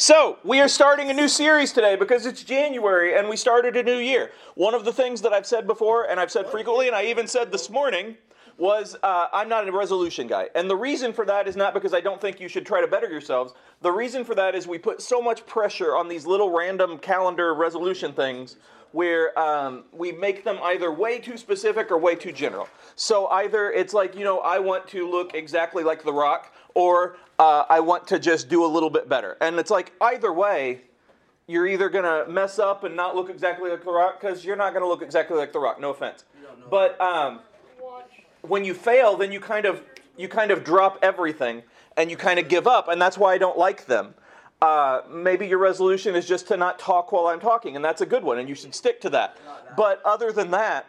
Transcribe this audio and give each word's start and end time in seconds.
So, 0.00 0.38
we 0.44 0.60
are 0.60 0.68
starting 0.68 1.10
a 1.10 1.12
new 1.12 1.28
series 1.28 1.74
today 1.74 1.94
because 1.94 2.24
it's 2.24 2.42
January 2.42 3.18
and 3.18 3.28
we 3.28 3.36
started 3.36 3.76
a 3.76 3.82
new 3.82 3.98
year. 3.98 4.30
One 4.54 4.72
of 4.72 4.86
the 4.86 4.94
things 4.94 5.20
that 5.20 5.34
I've 5.34 5.44
said 5.44 5.66
before, 5.66 6.04
and 6.04 6.18
I've 6.18 6.30
said 6.30 6.46
frequently, 6.46 6.86
and 6.86 6.96
I 6.96 7.04
even 7.04 7.26
said 7.26 7.52
this 7.52 7.68
morning, 7.68 8.16
was 8.56 8.96
uh, 9.02 9.26
I'm 9.30 9.50
not 9.50 9.68
a 9.68 9.72
resolution 9.72 10.26
guy. 10.26 10.48
And 10.54 10.70
the 10.70 10.74
reason 10.74 11.12
for 11.12 11.26
that 11.26 11.46
is 11.46 11.54
not 11.54 11.74
because 11.74 11.92
I 11.92 12.00
don't 12.00 12.18
think 12.18 12.40
you 12.40 12.48
should 12.48 12.64
try 12.64 12.80
to 12.80 12.86
better 12.86 13.10
yourselves. 13.10 13.52
The 13.82 13.92
reason 13.92 14.24
for 14.24 14.34
that 14.36 14.54
is 14.54 14.66
we 14.66 14.78
put 14.78 15.02
so 15.02 15.20
much 15.20 15.44
pressure 15.44 15.94
on 15.94 16.08
these 16.08 16.24
little 16.24 16.50
random 16.50 16.96
calendar 16.96 17.52
resolution 17.52 18.14
things 18.14 18.56
where 18.92 19.38
um, 19.38 19.84
we 19.92 20.12
make 20.12 20.44
them 20.44 20.58
either 20.62 20.90
way 20.90 21.18
too 21.18 21.36
specific 21.36 21.90
or 21.90 21.98
way 21.98 22.14
too 22.14 22.32
general. 22.32 22.68
So 22.96 23.28
either 23.28 23.70
it's 23.70 23.94
like, 23.94 24.16
you 24.16 24.24
know, 24.24 24.40
I 24.40 24.58
want 24.58 24.88
to 24.88 25.08
look 25.08 25.34
exactly 25.34 25.84
like 25.84 26.02
The 26.02 26.12
Rock, 26.12 26.52
or 26.74 27.16
uh, 27.40 27.64
I 27.70 27.80
want 27.80 28.06
to 28.08 28.18
just 28.18 28.50
do 28.50 28.62
a 28.64 28.68
little 28.68 28.90
bit 28.90 29.08
better. 29.08 29.38
And 29.40 29.58
it's 29.58 29.70
like, 29.70 29.92
either 29.98 30.30
way, 30.30 30.82
you're 31.46 31.66
either 31.66 31.88
going 31.88 32.04
to 32.04 32.30
mess 32.30 32.58
up 32.58 32.84
and 32.84 32.94
not 32.94 33.16
look 33.16 33.30
exactly 33.30 33.70
like 33.70 33.82
The 33.82 33.90
Rock, 33.90 34.20
because 34.20 34.44
you're 34.44 34.56
not 34.56 34.74
going 34.74 34.82
to 34.82 34.88
look 34.88 35.00
exactly 35.00 35.38
like 35.38 35.50
The 35.50 35.58
Rock, 35.58 35.80
no 35.80 35.88
offense. 35.88 36.24
But 36.68 37.00
um, 37.00 37.40
when 38.42 38.62
you 38.62 38.74
fail, 38.74 39.16
then 39.16 39.32
you 39.32 39.40
kind 39.40 39.64
of 39.64 39.82
you 40.18 40.28
kind 40.28 40.50
of 40.50 40.64
drop 40.64 40.98
everything 41.00 41.62
and 41.96 42.10
you 42.10 42.16
kind 42.18 42.38
of 42.38 42.48
give 42.48 42.66
up, 42.66 42.88
and 42.88 43.00
that's 43.00 43.16
why 43.16 43.32
I 43.32 43.38
don't 43.38 43.56
like 43.56 43.86
them. 43.86 44.12
Uh, 44.60 45.00
maybe 45.10 45.48
your 45.48 45.58
resolution 45.58 46.14
is 46.14 46.28
just 46.28 46.46
to 46.48 46.58
not 46.58 46.78
talk 46.78 47.10
while 47.10 47.28
I'm 47.28 47.40
talking, 47.40 47.74
and 47.74 47.82
that's 47.82 48.02
a 48.02 48.06
good 48.06 48.22
one, 48.22 48.38
and 48.38 48.50
you 48.50 48.54
should 48.54 48.74
stick 48.74 49.00
to 49.00 49.10
that. 49.10 49.38
But 49.78 50.02
other 50.04 50.30
than 50.30 50.50
that, 50.50 50.86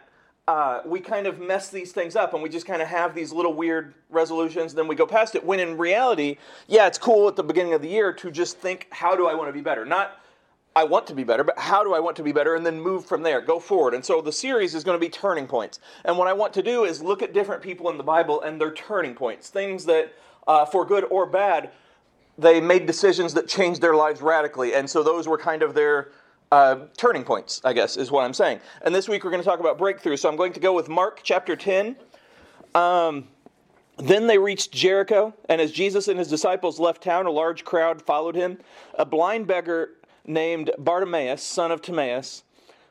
uh, 0.48 0.80
we 0.84 1.00
kind 1.00 1.26
of 1.26 1.38
mess 1.38 1.68
these 1.70 1.92
things 1.92 2.16
up, 2.16 2.34
and 2.34 2.42
we 2.42 2.48
just 2.48 2.66
kind 2.66 2.82
of 2.82 2.88
have 2.88 3.14
these 3.14 3.32
little 3.32 3.54
weird 3.54 3.94
resolutions, 4.10 4.74
then 4.74 4.88
we 4.88 4.96
go 4.96 5.06
past 5.06 5.34
it. 5.34 5.44
When 5.44 5.60
in 5.60 5.78
reality, 5.78 6.38
yeah, 6.66 6.86
it's 6.86 6.98
cool 6.98 7.28
at 7.28 7.36
the 7.36 7.44
beginning 7.44 7.74
of 7.74 7.82
the 7.82 7.88
year 7.88 8.12
to 8.14 8.30
just 8.30 8.58
think, 8.58 8.88
how 8.90 9.14
do 9.14 9.26
I 9.26 9.34
want 9.34 9.48
to 9.48 9.52
be 9.52 9.60
better? 9.60 9.84
Not 9.84 10.18
I 10.74 10.84
want 10.84 11.06
to 11.08 11.14
be 11.14 11.22
better, 11.22 11.44
but 11.44 11.58
how 11.58 11.84
do 11.84 11.92
I 11.92 12.00
want 12.00 12.16
to 12.16 12.22
be 12.22 12.32
better? 12.32 12.54
And 12.54 12.64
then 12.64 12.80
move 12.80 13.04
from 13.04 13.22
there, 13.22 13.40
go 13.40 13.60
forward. 13.60 13.92
And 13.94 14.04
so 14.04 14.22
the 14.22 14.32
series 14.32 14.74
is 14.74 14.84
going 14.84 14.98
to 14.98 15.00
be 15.00 15.10
turning 15.10 15.46
points. 15.46 15.80
And 16.04 16.16
what 16.16 16.28
I 16.28 16.32
want 16.32 16.54
to 16.54 16.62
do 16.62 16.84
is 16.84 17.02
look 17.02 17.22
at 17.22 17.34
different 17.34 17.62
people 17.62 17.90
in 17.90 17.98
the 17.98 18.02
Bible 18.02 18.40
and 18.40 18.60
their 18.60 18.72
turning 18.72 19.14
points, 19.14 19.50
things 19.50 19.84
that, 19.84 20.14
uh, 20.46 20.64
for 20.64 20.86
good 20.86 21.04
or 21.10 21.26
bad, 21.26 21.70
they 22.38 22.60
made 22.60 22.86
decisions 22.86 23.34
that 23.34 23.48
changed 23.48 23.82
their 23.82 23.94
lives 23.94 24.22
radically. 24.22 24.74
And 24.74 24.88
so 24.88 25.02
those 25.02 25.28
were 25.28 25.36
kind 25.36 25.62
of 25.62 25.74
their 25.74 26.08
uh, 26.52 26.86
turning 26.98 27.24
points, 27.24 27.62
I 27.64 27.72
guess, 27.72 27.96
is 27.96 28.10
what 28.10 28.24
I'm 28.24 28.34
saying. 28.34 28.60
And 28.82 28.94
this 28.94 29.08
week 29.08 29.24
we're 29.24 29.30
going 29.30 29.42
to 29.42 29.48
talk 29.48 29.58
about 29.58 29.78
breakthrough. 29.78 30.18
So 30.18 30.28
I'm 30.28 30.36
going 30.36 30.52
to 30.52 30.60
go 30.60 30.74
with 30.74 30.86
Mark 30.86 31.20
chapter 31.22 31.56
10. 31.56 31.96
Um, 32.74 33.26
then 33.96 34.26
they 34.26 34.36
reached 34.36 34.70
Jericho, 34.70 35.34
and 35.48 35.60
as 35.60 35.72
Jesus 35.72 36.08
and 36.08 36.18
his 36.18 36.28
disciples 36.28 36.78
left 36.78 37.02
town, 37.02 37.26
a 37.26 37.30
large 37.30 37.64
crowd 37.64 38.02
followed 38.02 38.34
him. 38.34 38.58
A 38.98 39.04
blind 39.04 39.46
beggar 39.46 39.92
named 40.26 40.70
Bartimaeus, 40.78 41.42
son 41.42 41.72
of 41.72 41.80
Timaeus, 41.80 42.44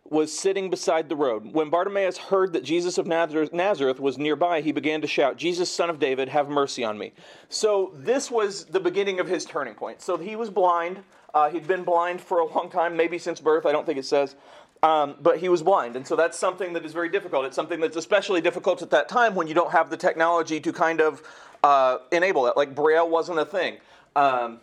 was 0.06 0.38
sitting 0.38 0.70
beside 0.70 1.08
the 1.08 1.16
road. 1.16 1.54
When 1.54 1.70
Bartimaeus 1.70 2.18
heard 2.18 2.54
that 2.54 2.64
Jesus 2.64 2.98
of 2.98 3.08
Nazareth 3.08 4.00
was 4.00 4.18
nearby, 4.18 4.62
he 4.62 4.72
began 4.72 5.02
to 5.02 5.08
shout, 5.08 5.38
Jesus, 5.38 5.74
son 5.74 5.90
of 5.90 6.00
David, 6.00 6.30
have 6.30 6.50
mercy 6.50 6.84
on 6.84 6.98
me. 6.98 7.14
So, 7.48 7.94
this 7.96 8.30
was 8.30 8.66
the 8.66 8.80
beginning 8.80 9.20
of 9.20 9.28
his 9.28 9.46
turning 9.46 9.76
point. 9.76 10.02
So, 10.02 10.18
he 10.18 10.36
was 10.36 10.50
blind. 10.50 11.04
Uh, 11.34 11.50
he'd 11.50 11.68
been 11.68 11.84
blind 11.84 12.22
for 12.22 12.40
a 12.40 12.46
long 12.46 12.70
time, 12.70 12.96
maybe 12.96 13.18
since 13.18 13.40
birth. 13.40 13.66
I 13.66 13.72
don't 13.72 13.86
think 13.86 13.98
it 13.98 14.06
says. 14.06 14.36
Um, 14.84 15.16
but 15.22 15.38
he 15.38 15.48
was 15.48 15.62
blind. 15.62 15.96
And 15.96 16.08
so, 16.08 16.16
that's 16.16 16.38
something 16.38 16.74
that 16.74 16.84
is 16.84 16.94
very 16.94 17.10
difficult. 17.10 17.46
It's 17.46 17.56
something 17.56 17.80
that's 17.80 17.98
especially 17.98 18.42
difficult 18.42 18.82
at 18.82 18.90
that 18.90 19.08
time 19.08 19.36
when 19.36 19.48
you 19.48 19.54
don't 19.54 19.72
have 19.72 19.90
the 19.90 19.98
technology 19.98 20.60
to 20.60 20.74
kind 20.74 21.02
of 21.02 21.22
uh, 21.64 22.00
enable 22.12 22.48
it. 22.48 22.58
Like, 22.58 22.74
Braille 22.74 23.08
wasn't 23.08 23.40
a 23.40 23.46
thing. 23.46 23.78
Um, 24.16 24.60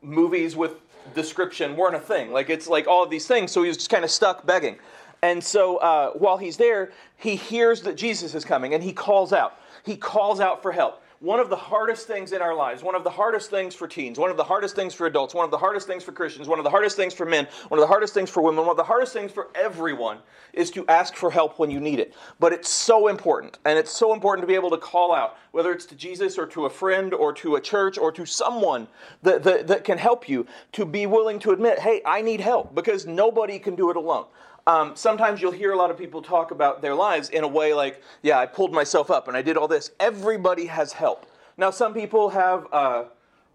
movies 0.00 0.54
with 0.56 0.76
description 1.14 1.76
weren't 1.76 1.96
a 1.96 2.00
thing. 2.00 2.32
Like 2.32 2.50
it's 2.50 2.68
like 2.68 2.86
all 2.86 3.02
of 3.02 3.10
these 3.10 3.26
things. 3.26 3.52
So 3.52 3.62
he 3.62 3.68
was 3.68 3.76
just 3.76 3.90
kind 3.90 4.04
of 4.04 4.10
stuck 4.10 4.46
begging. 4.46 4.76
And 5.22 5.42
so 5.42 5.78
uh, 5.78 6.10
while 6.12 6.36
he's 6.36 6.56
there, 6.56 6.92
he 7.16 7.36
hears 7.36 7.82
that 7.82 7.96
Jesus 7.96 8.34
is 8.34 8.44
coming 8.44 8.74
and 8.74 8.82
he 8.82 8.92
calls 8.92 9.32
out. 9.32 9.58
He 9.84 9.96
calls 9.96 10.40
out 10.40 10.62
for 10.62 10.72
help 10.72 11.02
one 11.20 11.40
of 11.40 11.48
the 11.48 11.56
hardest 11.56 12.06
things 12.06 12.32
in 12.32 12.42
our 12.42 12.54
lives, 12.54 12.82
one 12.82 12.94
of 12.94 13.02
the 13.02 13.10
hardest 13.10 13.50
things 13.50 13.74
for 13.74 13.88
teens, 13.88 14.18
one 14.18 14.30
of 14.30 14.36
the 14.36 14.44
hardest 14.44 14.76
things 14.76 14.92
for 14.92 15.06
adults, 15.06 15.34
one 15.34 15.44
of 15.44 15.50
the 15.50 15.58
hardest 15.58 15.86
things 15.86 16.04
for 16.04 16.12
Christians, 16.12 16.46
one 16.46 16.58
of 16.58 16.64
the 16.64 16.70
hardest 16.70 16.96
things 16.96 17.14
for 17.14 17.24
men, 17.24 17.48
one 17.68 17.78
of 17.78 17.82
the 17.82 17.86
hardest 17.86 18.12
things 18.12 18.28
for 18.28 18.42
women, 18.42 18.60
one 18.60 18.70
of 18.70 18.76
the 18.76 18.84
hardest 18.84 19.12
things 19.12 19.32
for 19.32 19.48
everyone 19.54 20.18
is 20.52 20.70
to 20.72 20.86
ask 20.88 21.14
for 21.14 21.30
help 21.30 21.58
when 21.58 21.70
you 21.70 21.80
need 21.80 21.98
it. 21.98 22.14
But 22.38 22.52
it's 22.52 22.68
so 22.68 23.08
important, 23.08 23.58
and 23.64 23.78
it's 23.78 23.90
so 23.90 24.12
important 24.12 24.42
to 24.42 24.46
be 24.46 24.54
able 24.54 24.70
to 24.70 24.78
call 24.78 25.14
out, 25.14 25.36
whether 25.52 25.72
it's 25.72 25.86
to 25.86 25.94
Jesus 25.94 26.36
or 26.38 26.46
to 26.48 26.66
a 26.66 26.70
friend 26.70 27.14
or 27.14 27.32
to 27.34 27.56
a 27.56 27.60
church 27.60 27.96
or 27.96 28.12
to 28.12 28.26
someone 28.26 28.86
that, 29.22 29.42
that, 29.42 29.66
that 29.68 29.84
can 29.84 29.98
help 29.98 30.28
you, 30.28 30.46
to 30.72 30.84
be 30.84 31.06
willing 31.06 31.38
to 31.40 31.52
admit, 31.52 31.78
hey, 31.78 32.02
I 32.04 32.20
need 32.20 32.40
help, 32.40 32.74
because 32.74 33.06
nobody 33.06 33.58
can 33.58 33.74
do 33.74 33.90
it 33.90 33.96
alone. 33.96 34.26
Um, 34.66 34.96
sometimes 34.96 35.40
you'll 35.40 35.52
hear 35.52 35.72
a 35.72 35.76
lot 35.76 35.92
of 35.92 35.98
people 35.98 36.20
talk 36.20 36.50
about 36.50 36.82
their 36.82 36.94
lives 36.94 37.28
in 37.28 37.44
a 37.44 37.48
way 37.48 37.72
like, 37.72 38.02
yeah, 38.22 38.38
I 38.38 38.46
pulled 38.46 38.72
myself 38.72 39.10
up 39.10 39.28
and 39.28 39.36
I 39.36 39.42
did 39.42 39.56
all 39.56 39.68
this. 39.68 39.92
Everybody 40.00 40.66
has 40.66 40.92
help. 40.92 41.26
Now, 41.56 41.70
some 41.70 41.94
people 41.94 42.30
have, 42.30 42.66
uh, 42.72 43.04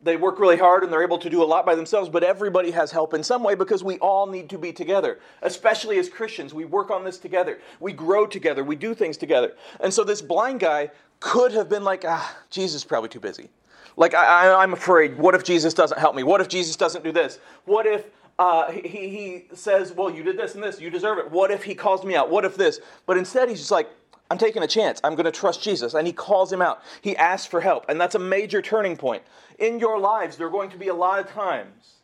they 0.02 0.16
work 0.16 0.40
really 0.40 0.58
hard 0.58 0.84
and 0.84 0.92
they're 0.92 1.04
able 1.04 1.20
to 1.20 1.30
do 1.30 1.44
a 1.44 1.46
lot 1.46 1.66
by 1.66 1.76
themselves, 1.76 2.10
but 2.10 2.24
everybody 2.24 2.72
has 2.72 2.92
help 2.92 3.14
in 3.14 3.24
some 3.24 3.44
way 3.44 3.56
because 3.56 3.84
we 3.84 3.98
all 4.00 4.26
need 4.26 4.50
to 4.50 4.58
be 4.58 4.72
together. 4.72 5.20
Especially 5.42 6.00
as 6.00 6.08
Christians, 6.08 6.54
we 6.54 6.64
work 6.64 6.90
on 6.90 7.04
this 7.04 7.20
together. 7.20 7.60
We 7.82 7.92
grow 7.92 8.26
together. 8.26 8.64
We 8.64 8.78
do 8.78 8.94
things 8.96 9.18
together. 9.18 9.54
And 9.82 9.94
so 9.94 10.06
this 10.06 10.22
blind 10.22 10.62
guy 10.62 10.92
could 11.20 11.52
have 11.52 11.68
been 11.68 11.84
like, 11.84 12.06
ah, 12.08 12.38
Jesus 12.50 12.82
is 12.82 12.86
probably 12.86 13.10
too 13.10 13.20
busy. 13.20 13.50
Like, 13.98 14.14
I, 14.14 14.54
I'm 14.54 14.72
afraid, 14.72 15.18
what 15.18 15.36
if 15.36 15.44
Jesus 15.44 15.74
doesn't 15.74 16.00
help 16.00 16.16
me? 16.16 16.24
What 16.24 16.40
if 16.40 16.48
Jesus 16.48 16.78
doesn't 16.78 17.04
do 17.04 17.12
this? 17.12 17.40
What 17.66 17.86
if 17.86 18.06
uh, 18.41 18.72
he, 18.72 18.79
he 18.81 19.44
says, 19.53 19.94
Well, 19.94 20.09
you 20.09 20.24
did 20.24 20.35
this 20.35 20.56
and 20.56 20.63
this, 20.63 20.81
you 20.81 20.90
deserve 20.90 21.19
it. 21.19 21.29
What 21.29 21.52
if 21.52 21.63
he 21.63 21.75
calls 21.75 22.03
me 22.03 22.16
out? 22.16 22.31
What 22.31 22.44
if 22.44 22.56
this? 22.56 22.79
But 23.06 23.16
instead, 23.18 23.50
he's 23.50 23.59
just 23.59 23.69
like, 23.69 23.88
I'm 24.31 24.40
taking 24.40 24.63
a 24.63 24.68
chance. 24.68 25.00
I'm 25.03 25.13
going 25.13 25.25
to 25.25 25.31
trust 25.31 25.62
Jesus. 25.62 25.94
And 25.94 26.07
he 26.07 26.13
calls 26.13 26.52
him 26.52 26.59
out. 26.59 26.81
He 27.02 27.16
asks 27.16 27.46
for 27.46 27.62
help. 27.62 27.85
And 27.88 28.02
that's 28.02 28.16
a 28.16 28.19
major 28.19 28.59
turning 28.59 28.97
point. 28.97 29.22
In 29.59 29.78
your 29.78 30.00
lives, 30.00 30.38
there 30.38 30.47
are 30.47 30.52
going 30.52 30.72
to 30.72 30.78
be 30.78 30.88
a 30.88 30.94
lot 30.94 31.19
of 31.19 31.29
times 31.29 31.97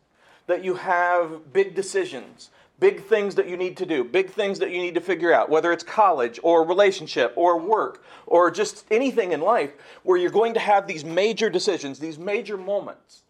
that 0.46 0.64
you 0.64 0.76
have 0.76 1.52
big 1.54 1.74
decisions, 1.74 2.52
big 2.80 3.04
things 3.06 3.34
that 3.34 3.48
you 3.48 3.58
need 3.58 3.76
to 3.78 3.88
do, 3.88 4.04
big 4.04 4.30
things 4.30 4.60
that 4.60 4.70
you 4.70 4.78
need 4.78 4.94
to 4.94 5.02
figure 5.02 5.34
out, 5.34 5.50
whether 5.50 5.72
it's 5.72 5.84
college 5.84 6.40
or 6.44 6.64
relationship 6.64 7.34
or 7.36 7.60
work 7.60 8.04
or 8.28 8.52
just 8.52 8.86
anything 8.92 9.32
in 9.32 9.42
life, 9.42 9.72
where 10.04 10.20
you're 10.20 10.30
going 10.30 10.54
to 10.54 10.60
have 10.60 10.86
these 10.86 11.04
major 11.04 11.50
decisions, 11.50 11.98
these 11.98 12.20
major 12.20 12.58
moments. 12.58 13.24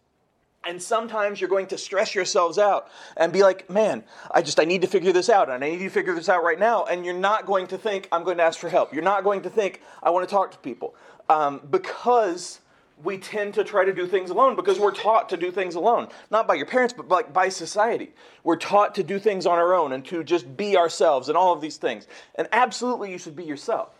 And 0.64 0.82
sometimes 0.82 1.40
you're 1.40 1.48
going 1.48 1.68
to 1.68 1.78
stress 1.78 2.14
yourselves 2.14 2.58
out 2.58 2.88
and 3.16 3.32
be 3.32 3.42
like, 3.42 3.70
man, 3.70 4.04
I 4.30 4.42
just, 4.42 4.60
I 4.60 4.64
need 4.64 4.82
to 4.82 4.88
figure 4.88 5.12
this 5.12 5.30
out 5.30 5.48
and 5.48 5.64
I 5.64 5.70
need 5.70 5.78
to 5.78 5.88
figure 5.88 6.14
this 6.14 6.28
out 6.28 6.42
right 6.42 6.58
now. 6.58 6.84
And 6.84 7.04
you're 7.04 7.14
not 7.14 7.46
going 7.46 7.68
to 7.68 7.78
think, 7.78 8.08
I'm 8.12 8.24
going 8.24 8.38
to 8.38 8.42
ask 8.42 8.58
for 8.58 8.68
help. 8.68 8.92
You're 8.92 9.02
not 9.02 9.24
going 9.24 9.42
to 9.42 9.50
think, 9.50 9.80
I 10.02 10.10
want 10.10 10.28
to 10.28 10.34
talk 10.34 10.50
to 10.52 10.58
people. 10.58 10.94
Um, 11.28 11.60
because 11.70 12.60
we 13.02 13.18
tend 13.18 13.54
to 13.54 13.64
try 13.64 13.84
to 13.84 13.92
do 13.92 14.06
things 14.06 14.30
alone 14.30 14.56
because 14.56 14.78
we're 14.78 14.94
taught 14.94 15.28
to 15.28 15.36
do 15.36 15.50
things 15.50 15.74
alone. 15.74 16.08
Not 16.30 16.48
by 16.48 16.54
your 16.54 16.66
parents, 16.66 16.92
but 16.92 17.08
like 17.08 17.32
by 17.32 17.48
society. 17.48 18.12
We're 18.42 18.56
taught 18.56 18.96
to 18.96 19.02
do 19.02 19.18
things 19.18 19.46
on 19.46 19.58
our 19.58 19.74
own 19.74 19.92
and 19.92 20.04
to 20.06 20.24
just 20.24 20.56
be 20.56 20.76
ourselves 20.76 21.28
and 21.28 21.38
all 21.38 21.52
of 21.52 21.60
these 21.60 21.76
things. 21.76 22.06
And 22.34 22.48
absolutely, 22.52 23.12
you 23.12 23.18
should 23.18 23.36
be 23.36 23.44
yourself. 23.44 23.90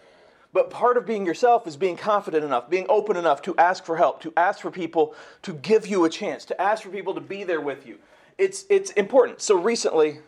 But 0.52 0.70
part 0.70 0.96
of 0.96 1.04
being 1.04 1.26
yourself 1.26 1.66
is 1.66 1.76
being 1.76 1.96
confident 1.96 2.44
enough, 2.44 2.70
being 2.70 2.86
open 2.88 3.16
enough 3.16 3.42
to 3.42 3.56
ask 3.56 3.84
for 3.84 3.96
help, 3.96 4.20
to 4.22 4.32
ask 4.36 4.60
for 4.60 4.70
people 4.70 5.14
to 5.42 5.52
give 5.52 5.86
you 5.86 6.04
a 6.04 6.10
chance, 6.10 6.44
to 6.46 6.60
ask 6.60 6.82
for 6.82 6.88
people 6.88 7.14
to 7.14 7.20
be 7.20 7.44
there 7.44 7.60
with 7.60 7.86
you. 7.86 7.98
It's, 8.38 8.64
it's 8.70 8.90
important. 8.92 9.42
So 9.42 9.56
recently, 9.56 10.20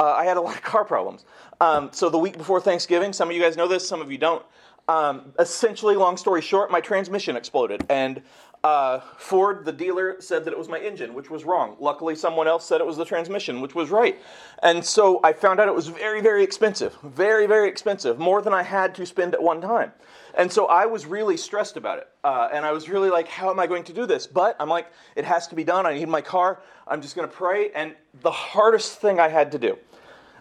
uh, 0.00 0.12
I 0.12 0.24
had 0.24 0.36
a 0.36 0.40
lot 0.40 0.56
of 0.56 0.62
car 0.62 0.84
problems. 0.84 1.24
Um, 1.60 1.90
so 1.92 2.08
the 2.08 2.18
week 2.18 2.38
before 2.38 2.60
Thanksgiving, 2.60 3.12
some 3.12 3.28
of 3.28 3.36
you 3.36 3.42
guys 3.42 3.56
know 3.56 3.68
this, 3.68 3.86
some 3.86 4.00
of 4.00 4.10
you 4.10 4.18
don't. 4.18 4.44
Um, 4.88 5.34
essentially, 5.38 5.96
long 5.96 6.16
story 6.16 6.40
short, 6.40 6.70
my 6.70 6.80
transmission 6.80 7.36
exploded. 7.36 7.84
And 7.90 8.22
uh, 8.64 9.00
Ford, 9.16 9.64
the 9.64 9.72
dealer, 9.72 10.16
said 10.20 10.44
that 10.44 10.52
it 10.52 10.58
was 10.58 10.68
my 10.68 10.78
engine, 10.78 11.14
which 11.14 11.30
was 11.30 11.44
wrong. 11.44 11.76
Luckily, 11.78 12.14
someone 12.14 12.48
else 12.48 12.64
said 12.66 12.80
it 12.80 12.86
was 12.86 12.96
the 12.96 13.04
transmission, 13.04 13.60
which 13.60 13.74
was 13.74 13.90
right. 13.90 14.18
And 14.62 14.84
so 14.84 15.20
I 15.22 15.32
found 15.32 15.60
out 15.60 15.68
it 15.68 15.74
was 15.74 15.88
very, 15.88 16.20
very 16.20 16.42
expensive. 16.42 16.96
Very, 17.02 17.46
very 17.46 17.68
expensive. 17.68 18.18
More 18.18 18.42
than 18.42 18.52
I 18.52 18.62
had 18.62 18.94
to 18.96 19.06
spend 19.06 19.34
at 19.34 19.42
one 19.42 19.60
time. 19.60 19.92
And 20.34 20.52
so 20.52 20.66
I 20.66 20.86
was 20.86 21.06
really 21.06 21.36
stressed 21.36 21.76
about 21.76 21.98
it. 21.98 22.08
Uh, 22.24 22.48
and 22.52 22.64
I 22.64 22.72
was 22.72 22.88
really 22.88 23.10
like, 23.10 23.28
how 23.28 23.50
am 23.50 23.58
I 23.58 23.66
going 23.66 23.84
to 23.84 23.92
do 23.92 24.06
this? 24.06 24.26
But 24.26 24.56
I'm 24.60 24.68
like, 24.68 24.86
it 25.16 25.24
has 25.24 25.46
to 25.48 25.54
be 25.54 25.64
done. 25.64 25.86
I 25.86 25.94
need 25.94 26.08
my 26.08 26.20
car. 26.20 26.60
I'm 26.86 27.00
just 27.00 27.14
going 27.14 27.28
to 27.28 27.34
pray. 27.34 27.70
And 27.72 27.94
the 28.22 28.30
hardest 28.30 29.00
thing 29.00 29.20
I 29.20 29.28
had 29.28 29.52
to 29.52 29.58
do 29.58 29.78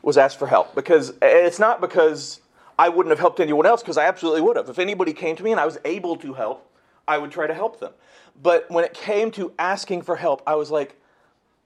was 0.02 0.18
ask 0.18 0.38
for 0.38 0.48
help. 0.48 0.74
Because 0.76 1.14
it's 1.22 1.60
not 1.60 1.82
because 1.82 2.42
I 2.80 2.90
wouldn't 2.90 3.12
have 3.12 3.20
helped 3.20 3.40
anyone 3.40 3.66
else, 3.66 3.82
because 3.82 3.98
I 3.98 4.06
absolutely 4.06 4.42
would 4.42 4.56
have. 4.56 4.70
If 4.70 4.80
anybody 4.80 5.14
came 5.14 5.36
to 5.36 5.44
me 5.44 5.52
and 5.52 5.60
I 5.60 5.66
was 5.66 5.78
able 5.86 6.16
to 6.18 6.34
help, 6.34 6.67
I 7.08 7.18
would 7.18 7.32
try 7.32 7.48
to 7.48 7.54
help 7.54 7.80
them. 7.80 7.94
But 8.42 8.70
when 8.70 8.84
it 8.84 8.94
came 8.94 9.32
to 9.32 9.54
asking 9.58 10.04
for 10.04 10.16
help, 10.16 10.42
I 10.46 10.56
was 10.56 10.70
like, 10.70 11.00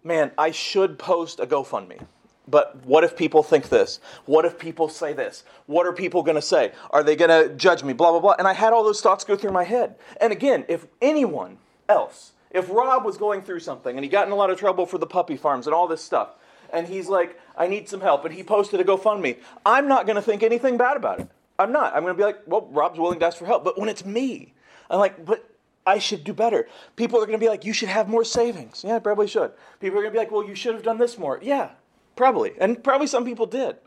man, 0.03 0.31
I 0.38 0.51
should 0.51 0.97
post 0.97 1.39
a 1.39 1.45
GoFundMe. 1.45 2.05
But 2.47 2.85
what 2.85 3.03
if 3.03 3.15
people 3.15 3.43
think 3.43 3.69
this? 3.69 3.99
What 4.25 4.45
if 4.45 4.57
people 4.57 4.89
say 4.89 5.13
this? 5.13 5.43
What 5.67 5.85
are 5.85 5.93
people 5.93 6.23
going 6.23 6.35
to 6.35 6.41
say? 6.41 6.71
Are 6.89 7.03
they 7.03 7.15
going 7.15 7.29
to 7.29 7.55
judge 7.55 7.83
me? 7.83 7.93
Blah, 7.93 8.11
blah, 8.11 8.19
blah. 8.19 8.35
And 8.39 8.47
I 8.47 8.53
had 8.53 8.73
all 8.73 8.83
those 8.83 9.01
thoughts 9.01 9.23
go 9.23 9.35
through 9.35 9.51
my 9.51 9.63
head. 9.63 9.95
And 10.19 10.33
again, 10.33 10.65
if 10.67 10.88
anyone 11.01 11.57
else 11.88 12.31
If 12.51 12.69
Rob 12.69 13.05
was 13.05 13.17
going 13.17 13.41
through 13.41 13.61
something 13.61 13.95
and 13.95 14.03
he 14.03 14.09
got 14.09 14.27
in 14.27 14.33
a 14.33 14.35
lot 14.35 14.49
of 14.49 14.59
trouble 14.59 14.85
for 14.85 14.97
the 14.97 15.07
puppy 15.07 15.38
farms 15.38 15.67
and 15.67 15.73
all 15.73 15.88
this 15.88 16.03
stuff, 16.03 16.35
and 16.73 16.88
he's 16.88 17.07
like, 17.07 17.39
I 17.57 17.67
need 17.67 17.89
some 17.89 18.01
help, 18.01 18.23
and 18.25 18.33
he 18.33 18.43
posted 18.43 18.79
a 18.79 18.83
GoFundMe, 18.83 19.38
I'm 19.65 19.88
not 19.88 20.05
going 20.05 20.15
to 20.15 20.21
think 20.21 20.43
anything 20.43 20.77
bad 20.77 20.97
about 20.97 21.19
it. 21.19 21.27
I'm 21.59 21.71
not. 21.71 21.93
I'm 21.95 22.03
going 22.03 22.13
to 22.13 22.17
be 22.17 22.23
like, 22.23 22.39
well, 22.45 22.67
Rob's 22.71 22.99
willing 22.99 23.19
to 23.19 23.25
ask 23.25 23.38
for 23.38 23.45
help. 23.45 23.63
But 23.63 23.77
when 23.79 23.89
it's 23.89 24.05
me, 24.05 24.53
I'm 24.91 24.99
like, 24.99 25.25
but 25.25 25.49
I 25.85 25.97
should 25.97 26.23
do 26.23 26.33
better. 26.33 26.67
People 26.95 27.17
are 27.17 27.25
going 27.25 27.39
to 27.39 27.43
be 27.43 27.49
like, 27.49 27.65
you 27.65 27.73
should 27.73 27.89
have 27.89 28.07
more 28.07 28.23
savings. 28.23 28.83
Yeah, 28.85 28.97
I 28.97 28.99
probably 28.99 29.27
should. 29.27 29.51
People 29.79 29.97
are 29.97 30.03
going 30.03 30.13
to 30.13 30.17
be 30.17 30.19
like, 30.19 30.31
well, 30.31 30.47
you 30.47 30.53
should 30.53 30.75
have 30.75 30.83
done 30.83 30.99
this 30.99 31.17
more. 31.17 31.39
Yeah, 31.41 31.71
probably. 32.15 32.51
And 32.59 32.83
probably 32.83 33.07
some 33.07 33.25
people 33.25 33.45
did. 33.45 33.77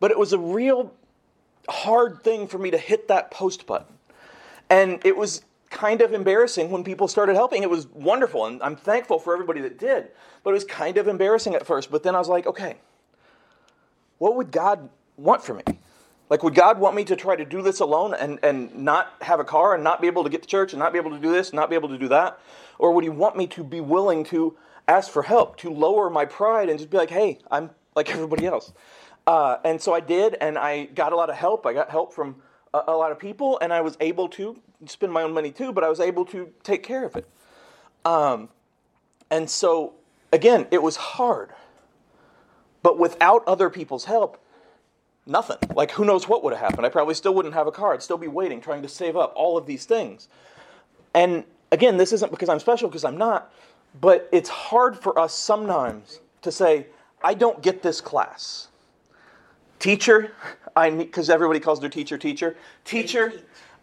But 0.00 0.10
it 0.10 0.18
was 0.18 0.32
a 0.32 0.38
real 0.38 0.92
hard 1.68 2.22
thing 2.22 2.48
for 2.48 2.58
me 2.58 2.70
to 2.70 2.78
hit 2.78 3.08
that 3.08 3.30
post 3.30 3.66
button. 3.66 3.94
And 4.68 5.00
it 5.04 5.16
was 5.16 5.42
kind 5.70 6.00
of 6.00 6.12
embarrassing 6.12 6.70
when 6.70 6.82
people 6.82 7.06
started 7.06 7.34
helping. 7.34 7.62
It 7.62 7.70
was 7.70 7.86
wonderful, 7.88 8.46
and 8.46 8.62
I'm 8.62 8.76
thankful 8.76 9.18
for 9.18 9.32
everybody 9.32 9.60
that 9.60 9.78
did. 9.78 10.10
But 10.42 10.50
it 10.50 10.54
was 10.54 10.64
kind 10.64 10.96
of 10.96 11.06
embarrassing 11.06 11.54
at 11.54 11.66
first. 11.66 11.90
But 11.90 12.02
then 12.02 12.14
I 12.14 12.18
was 12.18 12.28
like, 12.28 12.46
okay, 12.46 12.76
what 14.18 14.36
would 14.36 14.50
God 14.50 14.88
want 15.16 15.44
for 15.44 15.54
me? 15.54 15.62
Like, 16.28 16.42
would 16.42 16.54
God 16.54 16.80
want 16.80 16.96
me 16.96 17.04
to 17.04 17.14
try 17.14 17.36
to 17.36 17.44
do 17.44 17.62
this 17.62 17.80
alone 17.80 18.12
and, 18.14 18.40
and 18.42 18.74
not 18.74 19.14
have 19.20 19.38
a 19.38 19.44
car 19.44 19.74
and 19.74 19.84
not 19.84 20.00
be 20.00 20.08
able 20.08 20.24
to 20.24 20.30
get 20.30 20.42
to 20.42 20.48
church 20.48 20.72
and 20.72 20.80
not 20.80 20.92
be 20.92 20.98
able 20.98 21.12
to 21.12 21.18
do 21.18 21.30
this 21.30 21.50
and 21.50 21.56
not 21.56 21.70
be 21.70 21.76
able 21.76 21.88
to 21.88 21.98
do 21.98 22.08
that? 22.08 22.40
Or 22.78 22.92
would 22.92 23.04
He 23.04 23.10
want 23.10 23.36
me 23.36 23.46
to 23.48 23.62
be 23.62 23.80
willing 23.80 24.24
to 24.24 24.56
ask 24.88 25.10
for 25.10 25.22
help, 25.22 25.56
to 25.58 25.70
lower 25.70 26.10
my 26.10 26.24
pride 26.24 26.68
and 26.68 26.78
just 26.78 26.90
be 26.90 26.96
like, 26.96 27.10
hey, 27.10 27.38
I'm 27.50 27.70
like 27.94 28.10
everybody 28.10 28.46
else? 28.46 28.72
Uh, 29.26 29.58
and 29.64 29.80
so 29.80 29.92
I 29.92 30.00
did, 30.00 30.36
and 30.40 30.56
I 30.56 30.84
got 30.84 31.12
a 31.12 31.16
lot 31.16 31.30
of 31.30 31.36
help. 31.36 31.66
I 31.66 31.72
got 31.72 31.90
help 31.90 32.12
from 32.12 32.36
a, 32.72 32.82
a, 32.88 32.96
lot 32.96 33.10
of 33.10 33.18
people, 33.18 33.58
and 33.60 33.72
I 33.72 33.80
was 33.80 33.96
able 34.00 34.28
to 34.30 34.60
spend 34.86 35.12
my 35.12 35.22
own 35.22 35.32
money 35.32 35.50
too, 35.50 35.72
but 35.72 35.82
I 35.82 35.88
was 35.88 35.98
able 35.98 36.24
to 36.26 36.52
take 36.62 36.84
care 36.84 37.04
of 37.04 37.16
it. 37.16 37.26
Um, 38.04 38.50
and 39.30 39.50
so, 39.50 39.94
again, 40.32 40.68
it 40.70 40.80
was 40.80 40.94
hard. 40.94 41.50
But 42.82 43.00
without 43.00 43.42
other 43.48 43.68
people's 43.68 44.04
help, 44.04 44.40
nothing. 45.26 45.58
Like, 45.74 45.90
who 45.90 46.04
knows 46.04 46.28
what 46.28 46.42
would 46.44 46.52
have 46.52 46.60
happened? 46.60 46.86
I 46.86 46.88
probably 46.88 47.14
still 47.14 47.34
wouldn't 47.34 47.54
have 47.54 47.66
a 47.66 47.72
car. 47.72 47.92
I'd 47.92 48.02
still 48.02 48.18
be 48.18 48.28
waiting, 48.28 48.60
trying 48.60 48.82
to 48.82 48.88
save 48.88 49.16
up 49.16 49.32
all 49.36 49.56
of 49.56 49.66
these 49.66 49.84
things. 49.84 50.28
And 51.14 51.44
again, 51.72 51.96
this 51.96 52.12
isn't 52.12 52.30
because 52.30 52.48
I'm 52.48 52.60
special, 52.60 52.88
because 52.88 53.04
I'm 53.04 53.16
not, 53.18 53.52
but 54.00 54.28
it's 54.32 54.48
hard 54.48 54.98
for 54.98 55.18
us 55.18 55.34
sometimes 55.34 56.20
to 56.42 56.52
say, 56.52 56.86
I 57.22 57.34
don't 57.34 57.62
get 57.62 57.82
this 57.82 58.00
class. 58.00 58.68
Teacher, 59.78 60.32
I 60.74 60.90
need, 60.90 61.04
because 61.04 61.28
everybody 61.28 61.60
calls 61.60 61.80
their 61.80 61.90
teacher 61.90 62.18
teacher. 62.18 62.56
Teacher, 62.84 63.32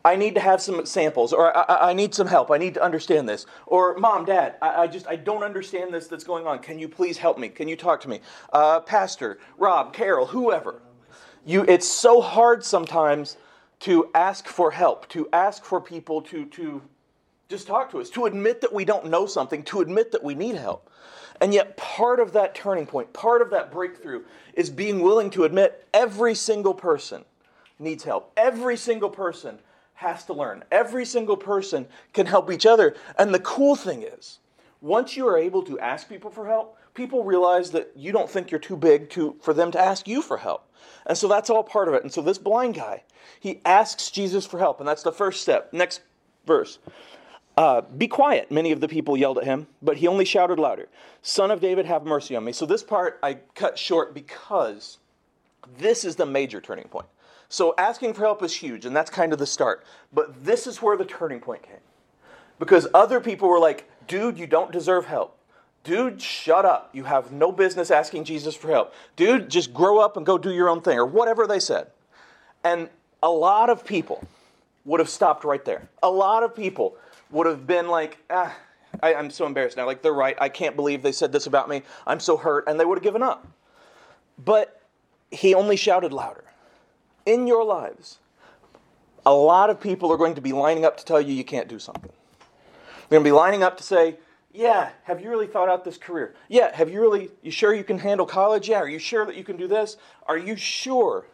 I 0.05 0.15
need 0.15 0.35
to 0.35 0.41
have 0.41 0.61
some 0.61 0.85
samples, 0.85 1.33
or 1.33 1.55
I, 1.55 1.89
I, 1.89 1.93
need 1.93 2.13
some 2.13 2.27
help. 2.27 2.51
I 2.51 2.57
need 2.57 2.73
to 2.73 2.83
understand 2.83 3.27
this. 3.29 3.45
Or 3.67 3.97
mom, 3.97 4.25
dad, 4.25 4.55
I, 4.61 4.83
I, 4.83 4.87
just 4.87 5.07
I 5.07 5.15
don't 5.15 5.43
understand 5.43 5.93
this 5.93 6.07
that's 6.07 6.23
going 6.23 6.45
on. 6.45 6.59
Can 6.59 6.77
you 6.77 6.89
please 6.89 7.17
help 7.17 7.37
me? 7.37 7.49
Can 7.49 7.67
you 7.67 7.75
talk 7.75 8.01
to 8.01 8.09
me? 8.09 8.19
Uh, 8.51 8.79
Pastor, 8.81 9.39
Rob, 9.57 9.93
Carol, 9.93 10.25
whoever. 10.25 10.81
You, 11.45 11.63
it's 11.67 11.87
so 11.87 12.21
hard 12.21 12.63
sometimes 12.63 13.37
to 13.81 14.09
ask 14.15 14.47
for 14.47 14.71
help, 14.71 15.09
to 15.09 15.27
ask 15.33 15.65
for 15.65 15.81
people 15.81 16.21
to, 16.23 16.45
to 16.45 16.81
just 17.49 17.67
talk 17.67 17.91
to 17.91 17.99
us, 17.99 18.09
to 18.11 18.25
admit 18.25 18.61
that 18.61 18.71
we 18.71 18.85
don't 18.85 19.07
know 19.07 19.25
something, 19.25 19.63
to 19.63 19.81
admit 19.81 20.11
that 20.13 20.23
we 20.23 20.35
need 20.35 20.55
help. 20.55 20.89
And 21.41 21.53
yet, 21.53 21.75
part 21.75 22.19
of 22.19 22.31
that 22.33 22.55
turning 22.55 22.85
point, 22.85 23.11
part 23.11 23.41
of 23.41 23.49
that 23.49 23.71
breakthrough, 23.71 24.23
is 24.53 24.69
being 24.69 25.01
willing 25.01 25.29
to 25.31 25.43
admit 25.43 25.85
every 25.93 26.35
single 26.35 26.73
person 26.73 27.25
needs 27.79 28.03
help. 28.03 28.31
Every 28.37 28.77
single 28.77 29.09
person 29.09 29.59
has 29.95 30.23
to 30.25 30.33
learn. 30.33 30.63
Every 30.71 31.05
single 31.05 31.35
person 31.35 31.87
can 32.13 32.25
help 32.25 32.51
each 32.51 32.65
other. 32.65 32.95
And 33.17 33.33
the 33.33 33.39
cool 33.39 33.75
thing 33.75 34.03
is, 34.03 34.39
once 34.79 35.17
you 35.17 35.27
are 35.27 35.37
able 35.37 35.63
to 35.63 35.79
ask 35.79 36.07
people 36.07 36.29
for 36.29 36.47
help, 36.47 36.77
people 36.93 37.23
realize 37.23 37.71
that 37.71 37.91
you 37.95 38.11
don't 38.11 38.29
think 38.29 38.51
you're 38.51 38.59
too 38.59 38.77
big 38.77 39.09
to, 39.11 39.35
for 39.41 39.53
them 39.53 39.71
to 39.71 39.79
ask 39.79 40.07
you 40.07 40.21
for 40.21 40.37
help. 40.37 40.69
And 41.05 41.17
so 41.17 41.27
that's 41.27 41.49
all 41.49 41.63
part 41.63 41.87
of 41.87 41.93
it. 41.93 42.03
And 42.03 42.11
so 42.11 42.21
this 42.21 42.37
blind 42.37 42.75
guy, 42.75 43.03
he 43.39 43.61
asks 43.65 44.11
Jesus 44.11 44.45
for 44.45 44.59
help. 44.59 44.79
And 44.79 44.87
that's 44.87 45.03
the 45.03 45.11
first 45.11 45.41
step. 45.41 45.73
Next 45.73 46.01
verse. 46.45 46.79
Uh, 47.55 47.81
be 47.81 48.07
quiet, 48.07 48.51
many 48.51 48.71
of 48.71 48.81
the 48.81 48.87
people 48.87 49.15
yelled 49.15 49.37
at 49.37 49.43
him, 49.43 49.67
but 49.81 49.97
he 49.97 50.07
only 50.07 50.25
shouted 50.25 50.57
louder, 50.57 50.87
Son 51.21 51.51
of 51.51 51.61
David, 51.61 51.85
have 51.85 52.03
mercy 52.03 52.35
on 52.35 52.43
me. 52.43 52.51
So 52.51 52.65
this 52.65 52.81
part 52.81 53.19
I 53.21 53.35
cut 53.53 53.77
short 53.77 54.15
because 54.15 54.97
this 55.77 56.03
is 56.03 56.15
the 56.15 56.25
major 56.25 56.59
turning 56.59 56.87
point. 56.87 57.05
So 57.49 57.75
asking 57.77 58.15
for 58.15 58.21
help 58.21 58.41
is 58.41 58.55
huge, 58.55 58.85
and 58.85 58.95
that's 58.95 59.11
kind 59.11 59.33
of 59.33 59.37
the 59.37 59.45
start. 59.45 59.85
But 60.11 60.43
this 60.43 60.65
is 60.65 60.81
where 60.81 60.97
the 60.97 61.05
turning 61.05 61.39
point 61.39 61.61
came. 61.61 61.77
Because 62.57 62.87
other 62.95 63.19
people 63.19 63.47
were 63.47 63.59
like, 63.59 63.87
dude, 64.07 64.39
you 64.39 64.47
don't 64.47 64.71
deserve 64.71 65.05
help. 65.05 65.37
Dude, 65.83 66.21
shut 66.21 66.63
up. 66.65 66.89
You 66.93 67.03
have 67.03 67.31
no 67.31 67.51
business 67.51 67.91
asking 67.91 68.23
Jesus 68.23 68.55
for 68.55 68.69
help. 68.69 68.93
Dude, 69.15 69.49
just 69.49 69.73
grow 69.73 69.99
up 69.99 70.15
and 70.15 70.25
go 70.25 70.37
do 70.37 70.51
your 70.51 70.69
own 70.69 70.81
thing, 70.81 70.97
or 70.97 71.05
whatever 71.05 71.45
they 71.45 71.59
said. 71.59 71.87
And 72.63 72.89
a 73.21 73.29
lot 73.29 73.69
of 73.69 73.85
people 73.85 74.25
would 74.85 74.99
have 74.99 75.09
stopped 75.09 75.43
right 75.43 75.63
there. 75.65 75.87
A 76.01 76.09
lot 76.09 76.43
of 76.43 76.55
people 76.55 76.95
would 77.31 77.47
have 77.47 77.67
been 77.67 77.87
like, 77.87 78.17
ah, 78.29 78.55
I, 79.01 79.13
am 79.13 79.29
so 79.29 79.45
embarrassed 79.45 79.75
now. 79.75 79.85
Like, 79.85 80.01
they're 80.01 80.13
right. 80.13 80.37
I 80.39 80.49
can't 80.49 80.75
believe 80.75 81.01
they 81.01 81.11
said 81.11 81.31
this 81.31 81.47
about 81.47 81.67
me. 81.67 81.81
I'm 82.07 82.19
so 82.19 82.37
hurt. 82.37 82.65
And 82.67 82.79
they 82.79 82.85
would 82.85 82.97
have 82.97 83.03
given 83.03 83.23
up. 83.23 83.47
But 84.43 84.81
he 85.31 85.53
only 85.53 85.75
shouted 85.75 86.13
louder. 86.13 86.43
In 87.25 87.47
your 87.47 87.63
lives, 87.65 88.19
a 89.25 89.33
lot 89.33 89.69
of 89.69 89.79
people 89.79 90.11
are 90.11 90.17
going 90.17 90.35
to 90.35 90.41
be 90.41 90.53
lining 90.53 90.85
up 90.85 90.97
to 90.97 91.05
tell 91.05 91.19
you 91.19 91.33
you 91.33 91.43
can't 91.43 91.67
do 91.67 91.79
something. 91.79 92.11
They're 93.09 93.19
going 93.19 93.23
to 93.23 93.27
be 93.27 93.31
lining 93.31 93.63
up 93.63 93.77
to 93.77 93.83
say, 93.83 94.17
yeah, 94.53 94.91
have 95.03 95.19
you 95.19 95.29
really 95.29 95.47
thought 95.47 95.67
out 95.67 95.83
this 95.83 95.97
career? 95.97 96.35
Yeah, 96.47 96.73
have 96.75 96.89
you 96.89 97.01
really, 97.01 97.31
you 97.41 97.49
sure 97.49 97.73
you 97.73 97.83
can 97.83 97.97
handle 97.97 98.25
college? 98.25 98.69
Yeah, 98.69 98.77
are 98.77 98.87
you 98.87 98.99
sure 98.99 99.25
that 99.25 99.35
you 99.35 99.43
can 99.43 99.57
do 99.57 99.67
this? 99.67 99.97
Are 100.27 100.37
you 100.37 100.55
sure 100.55 101.25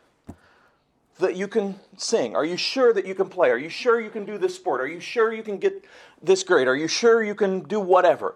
that 1.20 1.36
you 1.36 1.50
can 1.50 1.78
sing? 1.98 2.36
Are 2.36 2.46
you 2.46 2.56
sure 2.56 2.94
that 2.94 3.06
you 3.06 3.14
can 3.14 3.28
play? 3.28 3.50
Are 3.50 3.58
you 3.58 3.68
sure 3.68 4.00
you 4.00 4.10
can 4.10 4.24
do 4.24 4.38
this 4.38 4.56
sport? 4.56 4.80
Are 4.80 4.88
you 4.88 5.02
sure 5.02 5.34
you 5.34 5.44
can 5.44 5.58
get 5.58 5.84
this 6.24 6.44
grade? 6.44 6.68
Are 6.68 6.76
you 6.78 6.88
sure 6.88 7.22
you 7.22 7.36
can 7.36 7.60
do 7.62 7.82
whatever? 7.82 8.36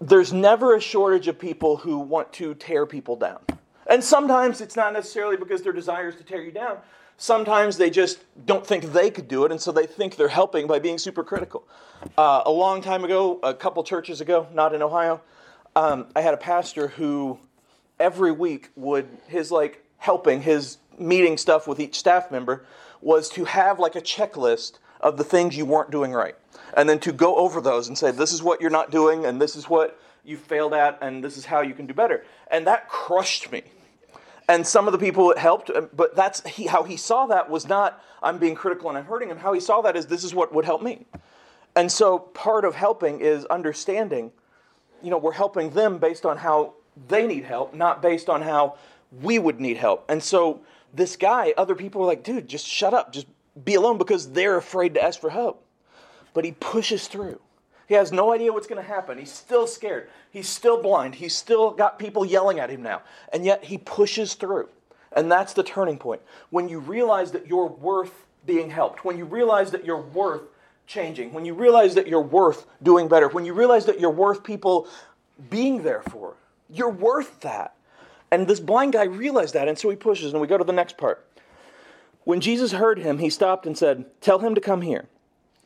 There's 0.00 0.32
never 0.32 0.74
a 0.74 0.80
shortage 0.80 1.28
of 1.28 1.38
people 1.38 1.76
who 1.76 1.98
want 1.98 2.32
to 2.34 2.54
tear 2.54 2.86
people 2.86 3.16
down. 3.16 3.40
And 3.86 4.02
sometimes 4.02 4.62
it's 4.62 4.76
not 4.76 4.94
necessarily 4.94 5.36
because 5.36 5.60
their 5.60 5.74
desires 5.74 6.16
to 6.16 6.24
tear 6.24 6.40
you 6.40 6.52
down. 6.52 6.78
Sometimes 7.20 7.76
they 7.76 7.90
just 7.90 8.24
don't 8.46 8.66
think 8.66 8.94
they 8.94 9.10
could 9.10 9.28
do 9.28 9.44
it, 9.44 9.52
and 9.52 9.60
so 9.60 9.72
they 9.72 9.84
think 9.84 10.16
they're 10.16 10.28
helping 10.28 10.66
by 10.66 10.78
being 10.78 10.96
super 10.96 11.22
critical. 11.22 11.68
Uh, 12.16 12.40
a 12.46 12.50
long 12.50 12.80
time 12.80 13.04
ago, 13.04 13.38
a 13.42 13.52
couple 13.52 13.84
churches 13.84 14.22
ago, 14.22 14.46
not 14.54 14.74
in 14.74 14.80
Ohio, 14.80 15.20
um, 15.76 16.06
I 16.16 16.22
had 16.22 16.32
a 16.32 16.38
pastor 16.38 16.88
who 16.88 17.38
every 17.98 18.32
week 18.32 18.70
would, 18.74 19.06
his 19.26 19.52
like 19.52 19.84
helping, 19.98 20.40
his 20.40 20.78
meeting 20.98 21.36
stuff 21.36 21.68
with 21.68 21.78
each 21.78 21.98
staff 21.98 22.30
member 22.30 22.64
was 23.02 23.28
to 23.28 23.44
have 23.44 23.78
like 23.78 23.96
a 23.96 24.00
checklist 24.00 24.78
of 25.02 25.18
the 25.18 25.24
things 25.24 25.58
you 25.58 25.66
weren't 25.66 25.90
doing 25.90 26.12
right. 26.12 26.36
And 26.74 26.88
then 26.88 27.00
to 27.00 27.12
go 27.12 27.36
over 27.36 27.60
those 27.60 27.86
and 27.86 27.98
say, 27.98 28.12
this 28.12 28.32
is 28.32 28.42
what 28.42 28.62
you're 28.62 28.70
not 28.70 28.90
doing, 28.90 29.26
and 29.26 29.38
this 29.38 29.56
is 29.56 29.68
what 29.68 30.00
you 30.24 30.38
failed 30.38 30.72
at, 30.72 30.96
and 31.02 31.22
this 31.22 31.36
is 31.36 31.44
how 31.44 31.60
you 31.60 31.74
can 31.74 31.84
do 31.84 31.92
better. 31.92 32.24
And 32.50 32.66
that 32.66 32.88
crushed 32.88 33.52
me. 33.52 33.64
And 34.50 34.66
some 34.66 34.88
of 34.88 34.92
the 34.92 34.98
people 34.98 35.30
it 35.30 35.38
helped, 35.38 35.70
uh, 35.70 35.82
but 35.94 36.16
that's 36.16 36.40
he, 36.44 36.66
how 36.66 36.82
he 36.82 36.96
saw 36.96 37.26
that 37.26 37.48
was 37.48 37.68
not, 37.68 38.02
I'm 38.20 38.38
being 38.38 38.56
critical 38.56 38.88
and 38.88 38.98
I'm 38.98 39.04
hurting 39.04 39.30
him. 39.30 39.36
How 39.36 39.52
he 39.52 39.60
saw 39.60 39.80
that 39.82 39.96
is, 39.96 40.06
this 40.06 40.24
is 40.24 40.34
what 40.34 40.52
would 40.52 40.64
help 40.64 40.82
me. 40.82 41.06
And 41.76 41.90
so 41.90 42.18
part 42.18 42.64
of 42.64 42.74
helping 42.74 43.20
is 43.20 43.44
understanding, 43.44 44.32
you 45.04 45.10
know, 45.10 45.18
we're 45.18 45.30
helping 45.30 45.70
them 45.70 45.98
based 45.98 46.26
on 46.26 46.36
how 46.36 46.74
they 47.06 47.28
need 47.28 47.44
help, 47.44 47.74
not 47.74 48.02
based 48.02 48.28
on 48.28 48.42
how 48.42 48.76
we 49.22 49.38
would 49.38 49.60
need 49.60 49.76
help. 49.76 50.04
And 50.08 50.20
so 50.20 50.62
this 50.92 51.14
guy, 51.14 51.54
other 51.56 51.76
people 51.76 52.02
are 52.02 52.06
like, 52.06 52.24
dude, 52.24 52.48
just 52.48 52.66
shut 52.66 52.92
up, 52.92 53.12
just 53.12 53.28
be 53.64 53.76
alone 53.76 53.98
because 53.98 54.32
they're 54.32 54.56
afraid 54.56 54.94
to 54.94 55.00
ask 55.00 55.20
for 55.20 55.30
help. 55.30 55.64
But 56.34 56.44
he 56.44 56.50
pushes 56.50 57.06
through. 57.06 57.40
He 57.90 57.96
has 57.96 58.12
no 58.12 58.32
idea 58.32 58.52
what's 58.52 58.68
going 58.68 58.80
to 58.80 58.86
happen. 58.86 59.18
He's 59.18 59.32
still 59.32 59.66
scared. 59.66 60.08
He's 60.30 60.48
still 60.48 60.80
blind. 60.80 61.16
He's 61.16 61.34
still 61.34 61.72
got 61.72 61.98
people 61.98 62.24
yelling 62.24 62.60
at 62.60 62.70
him 62.70 62.84
now. 62.84 63.02
And 63.32 63.44
yet 63.44 63.64
he 63.64 63.78
pushes 63.78 64.34
through. 64.34 64.68
And 65.10 65.28
that's 65.28 65.54
the 65.54 65.64
turning 65.64 65.98
point. 65.98 66.20
When 66.50 66.68
you 66.68 66.78
realize 66.78 67.32
that 67.32 67.48
you're 67.48 67.66
worth 67.66 68.26
being 68.46 68.70
helped, 68.70 69.04
when 69.04 69.18
you 69.18 69.24
realize 69.24 69.72
that 69.72 69.84
you're 69.84 70.02
worth 70.02 70.42
changing, 70.86 71.32
when 71.32 71.44
you 71.44 71.52
realize 71.52 71.96
that 71.96 72.06
you're 72.06 72.20
worth 72.20 72.64
doing 72.80 73.08
better, 73.08 73.26
when 73.26 73.44
you 73.44 73.54
realize 73.54 73.86
that 73.86 73.98
you're 73.98 74.08
worth 74.08 74.44
people 74.44 74.86
being 75.50 75.82
there 75.82 76.02
for, 76.02 76.36
you're 76.72 76.90
worth 76.90 77.40
that. 77.40 77.74
And 78.30 78.46
this 78.46 78.60
blind 78.60 78.92
guy 78.92 79.06
realized 79.06 79.54
that, 79.54 79.66
and 79.66 79.76
so 79.76 79.90
he 79.90 79.96
pushes, 79.96 80.32
and 80.32 80.40
we 80.40 80.46
go 80.46 80.56
to 80.56 80.62
the 80.62 80.72
next 80.72 80.96
part. 80.96 81.26
When 82.22 82.40
Jesus 82.40 82.70
heard 82.70 83.00
him, 83.00 83.18
he 83.18 83.30
stopped 83.30 83.66
and 83.66 83.76
said, 83.76 84.04
Tell 84.20 84.38
him 84.38 84.54
to 84.54 84.60
come 84.60 84.82
here. 84.82 85.08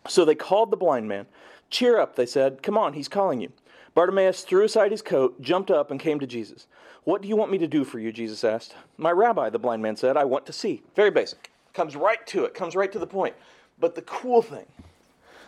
So 0.09 0.25
they 0.25 0.35
called 0.35 0.71
the 0.71 0.77
blind 0.77 1.09
man. 1.09 1.27
Cheer 1.71 1.99
up, 1.99 2.17
they 2.17 2.27
said. 2.27 2.63
Come 2.63 2.77
on, 2.77 2.93
he's 2.93 3.09
calling 3.09 3.41
you. 3.41 3.53
Bartimaeus 3.95 4.43
threw 4.43 4.65
aside 4.65 4.91
his 4.91 5.03
coat, 5.03 5.41
jumped 5.41 5.71
up, 5.71 5.91
and 5.91 6.01
came 6.01 6.19
to 6.21 6.27
Jesus. 6.27 6.67
What 7.05 7.23
do 7.23 7.29
you 7.29 7.37
want 7.37 7.51
me 7.51 7.59
to 7.59 7.67
do 7.67 7.85
for 7.85 7.99
you? 7.99 8.13
Jesus 8.13 8.45
asked. 8.45 8.75
My 8.97 9.11
rabbi, 9.11 9.51
the 9.51 9.59
blind 9.59 9.83
man 9.83 9.97
said, 9.97 10.17
I 10.17 10.25
want 10.25 10.47
to 10.47 10.53
see. 10.53 10.83
Very 10.97 11.11
basic. 11.11 11.51
Comes 11.73 11.97
right 11.97 12.25
to 12.29 12.45
it, 12.45 12.55
comes 12.55 12.75
right 12.75 12.91
to 12.93 12.99
the 12.99 13.07
point. 13.07 13.35
But 13.79 13.95
the 13.95 14.03
cool 14.03 14.43
thing, 14.43 14.67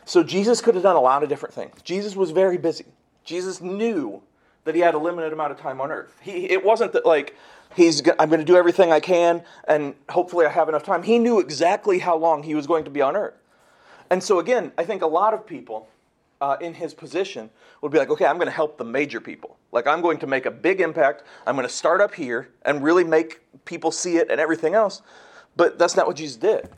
So 0.04 0.22
Jesus 0.22 0.60
could 0.60 0.74
have 0.74 0.82
done 0.82 0.96
a 0.96 1.00
lot 1.00 1.22
of 1.22 1.28
different 1.28 1.54
things. 1.54 1.80
Jesus 1.82 2.14
was 2.14 2.30
very 2.30 2.58
busy. 2.58 2.84
Jesus 3.24 3.60
knew 3.60 4.22
that 4.64 4.74
he 4.74 4.80
had 4.80 4.94
a 4.94 4.98
limited 4.98 5.32
amount 5.32 5.52
of 5.52 5.58
time 5.58 5.80
on 5.80 5.90
earth. 5.90 6.14
He, 6.20 6.50
it 6.50 6.64
wasn't 6.64 6.92
that 6.92 7.06
like 7.06 7.36
he's 7.74 8.02
I'm 8.18 8.28
going 8.28 8.40
to 8.40 8.44
do 8.44 8.56
everything 8.56 8.92
I 8.92 9.00
can 9.00 9.42
and 9.66 9.94
hopefully 10.08 10.46
I 10.46 10.50
have 10.50 10.68
enough 10.68 10.84
time. 10.84 11.02
He 11.02 11.18
knew 11.18 11.40
exactly 11.40 12.00
how 12.00 12.16
long 12.16 12.42
he 12.42 12.54
was 12.54 12.66
going 12.66 12.84
to 12.84 12.90
be 12.90 13.00
on 13.00 13.16
earth. 13.16 13.34
And 14.10 14.22
so 14.22 14.38
again, 14.38 14.72
I 14.78 14.84
think 14.84 15.02
a 15.02 15.06
lot 15.06 15.34
of 15.34 15.46
people 15.46 15.88
uh, 16.40 16.56
in 16.60 16.74
his 16.74 16.94
position 16.94 17.50
would 17.80 17.92
be 17.92 17.98
like, 17.98 18.10
okay, 18.10 18.26
I'm 18.26 18.36
going 18.36 18.46
to 18.46 18.52
help 18.52 18.78
the 18.78 18.84
major 18.84 19.20
people. 19.20 19.56
Like 19.72 19.86
I'm 19.86 20.00
going 20.00 20.18
to 20.18 20.26
make 20.26 20.46
a 20.46 20.50
big 20.50 20.80
impact. 20.80 21.24
I'm 21.46 21.56
going 21.56 21.66
to 21.66 21.72
start 21.72 22.00
up 22.00 22.14
here 22.14 22.48
and 22.62 22.82
really 22.82 23.04
make 23.04 23.40
people 23.64 23.90
see 23.90 24.16
it 24.16 24.30
and 24.30 24.40
everything 24.40 24.74
else. 24.74 25.02
But 25.56 25.78
that's 25.78 25.96
not 25.96 26.06
what 26.06 26.16
Jesus 26.16 26.36
did. 26.36 26.68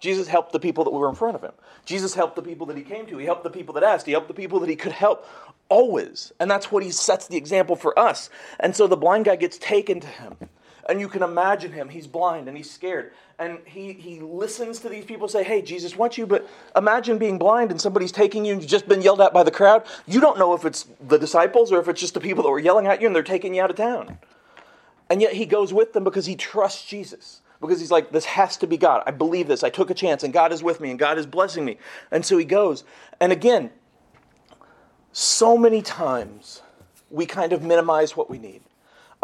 Jesus 0.00 0.28
helped 0.28 0.52
the 0.52 0.60
people 0.60 0.84
that 0.84 0.90
were 0.90 1.08
in 1.08 1.14
front 1.14 1.34
of 1.34 1.42
him. 1.42 1.52
Jesus 1.84 2.14
helped 2.14 2.36
the 2.36 2.42
people 2.42 2.66
that 2.66 2.76
he 2.76 2.82
came 2.82 3.06
to. 3.06 3.16
He 3.16 3.24
helped 3.24 3.44
the 3.44 3.50
people 3.50 3.74
that 3.74 3.82
asked. 3.82 4.06
He 4.06 4.12
helped 4.12 4.28
the 4.28 4.34
people 4.34 4.60
that 4.60 4.68
he 4.68 4.76
could 4.76 4.92
help 4.92 5.26
always. 5.68 6.32
And 6.40 6.50
that's 6.50 6.70
what 6.70 6.82
he 6.82 6.90
sets 6.90 7.26
the 7.26 7.36
example 7.36 7.76
for 7.76 7.98
us. 7.98 8.28
And 8.60 8.74
so 8.74 8.86
the 8.86 8.96
blind 8.96 9.24
guy 9.24 9.36
gets 9.36 9.56
taken 9.58 10.00
to 10.00 10.06
him. 10.06 10.36
And 10.88 11.00
you 11.00 11.08
can 11.08 11.22
imagine 11.22 11.72
him. 11.72 11.88
He's 11.88 12.06
blind 12.06 12.46
and 12.48 12.56
he's 12.56 12.70
scared. 12.70 13.12
And 13.38 13.58
he, 13.64 13.92
he 13.92 14.20
listens 14.20 14.78
to 14.80 14.88
these 14.88 15.04
people 15.04 15.28
say, 15.28 15.42
Hey, 15.42 15.62
Jesus 15.62 15.96
wants 15.96 16.18
you. 16.18 16.26
But 16.26 16.48
imagine 16.76 17.18
being 17.18 17.38
blind 17.38 17.70
and 17.70 17.80
somebody's 17.80 18.12
taking 18.12 18.44
you 18.44 18.52
and 18.52 18.62
you've 18.62 18.70
just 18.70 18.88
been 18.88 19.00
yelled 19.00 19.20
at 19.20 19.32
by 19.32 19.42
the 19.42 19.50
crowd. 19.50 19.84
You 20.06 20.20
don't 20.20 20.38
know 20.38 20.54
if 20.54 20.64
it's 20.64 20.86
the 21.08 21.18
disciples 21.18 21.72
or 21.72 21.80
if 21.80 21.88
it's 21.88 22.00
just 22.00 22.14
the 22.14 22.20
people 22.20 22.42
that 22.44 22.50
were 22.50 22.58
yelling 22.58 22.86
at 22.86 23.00
you 23.00 23.06
and 23.06 23.16
they're 23.16 23.22
taking 23.22 23.54
you 23.54 23.62
out 23.62 23.70
of 23.70 23.76
town. 23.76 24.18
And 25.10 25.22
yet 25.22 25.32
he 25.32 25.46
goes 25.46 25.72
with 25.72 25.92
them 25.92 26.04
because 26.04 26.26
he 26.26 26.36
trusts 26.36 26.84
Jesus 26.84 27.40
because 27.60 27.80
he's 27.80 27.90
like, 27.90 28.10
this 28.10 28.24
has 28.24 28.56
to 28.58 28.66
be 28.66 28.76
God. 28.76 29.02
I 29.06 29.10
believe 29.10 29.48
this. 29.48 29.62
I 29.62 29.70
took 29.70 29.90
a 29.90 29.94
chance, 29.94 30.22
and 30.22 30.32
God 30.32 30.52
is 30.52 30.62
with 30.62 30.80
me, 30.80 30.90
and 30.90 30.98
God 30.98 31.18
is 31.18 31.26
blessing 31.26 31.64
me. 31.64 31.78
And 32.10 32.24
so 32.24 32.36
he 32.36 32.44
goes. 32.44 32.84
And 33.20 33.32
again, 33.32 33.70
so 35.12 35.56
many 35.56 35.80
times 35.80 36.62
we 37.10 37.26
kind 37.26 37.52
of 37.52 37.62
minimize 37.62 38.16
what 38.16 38.28
we 38.28 38.38
need. 38.38 38.62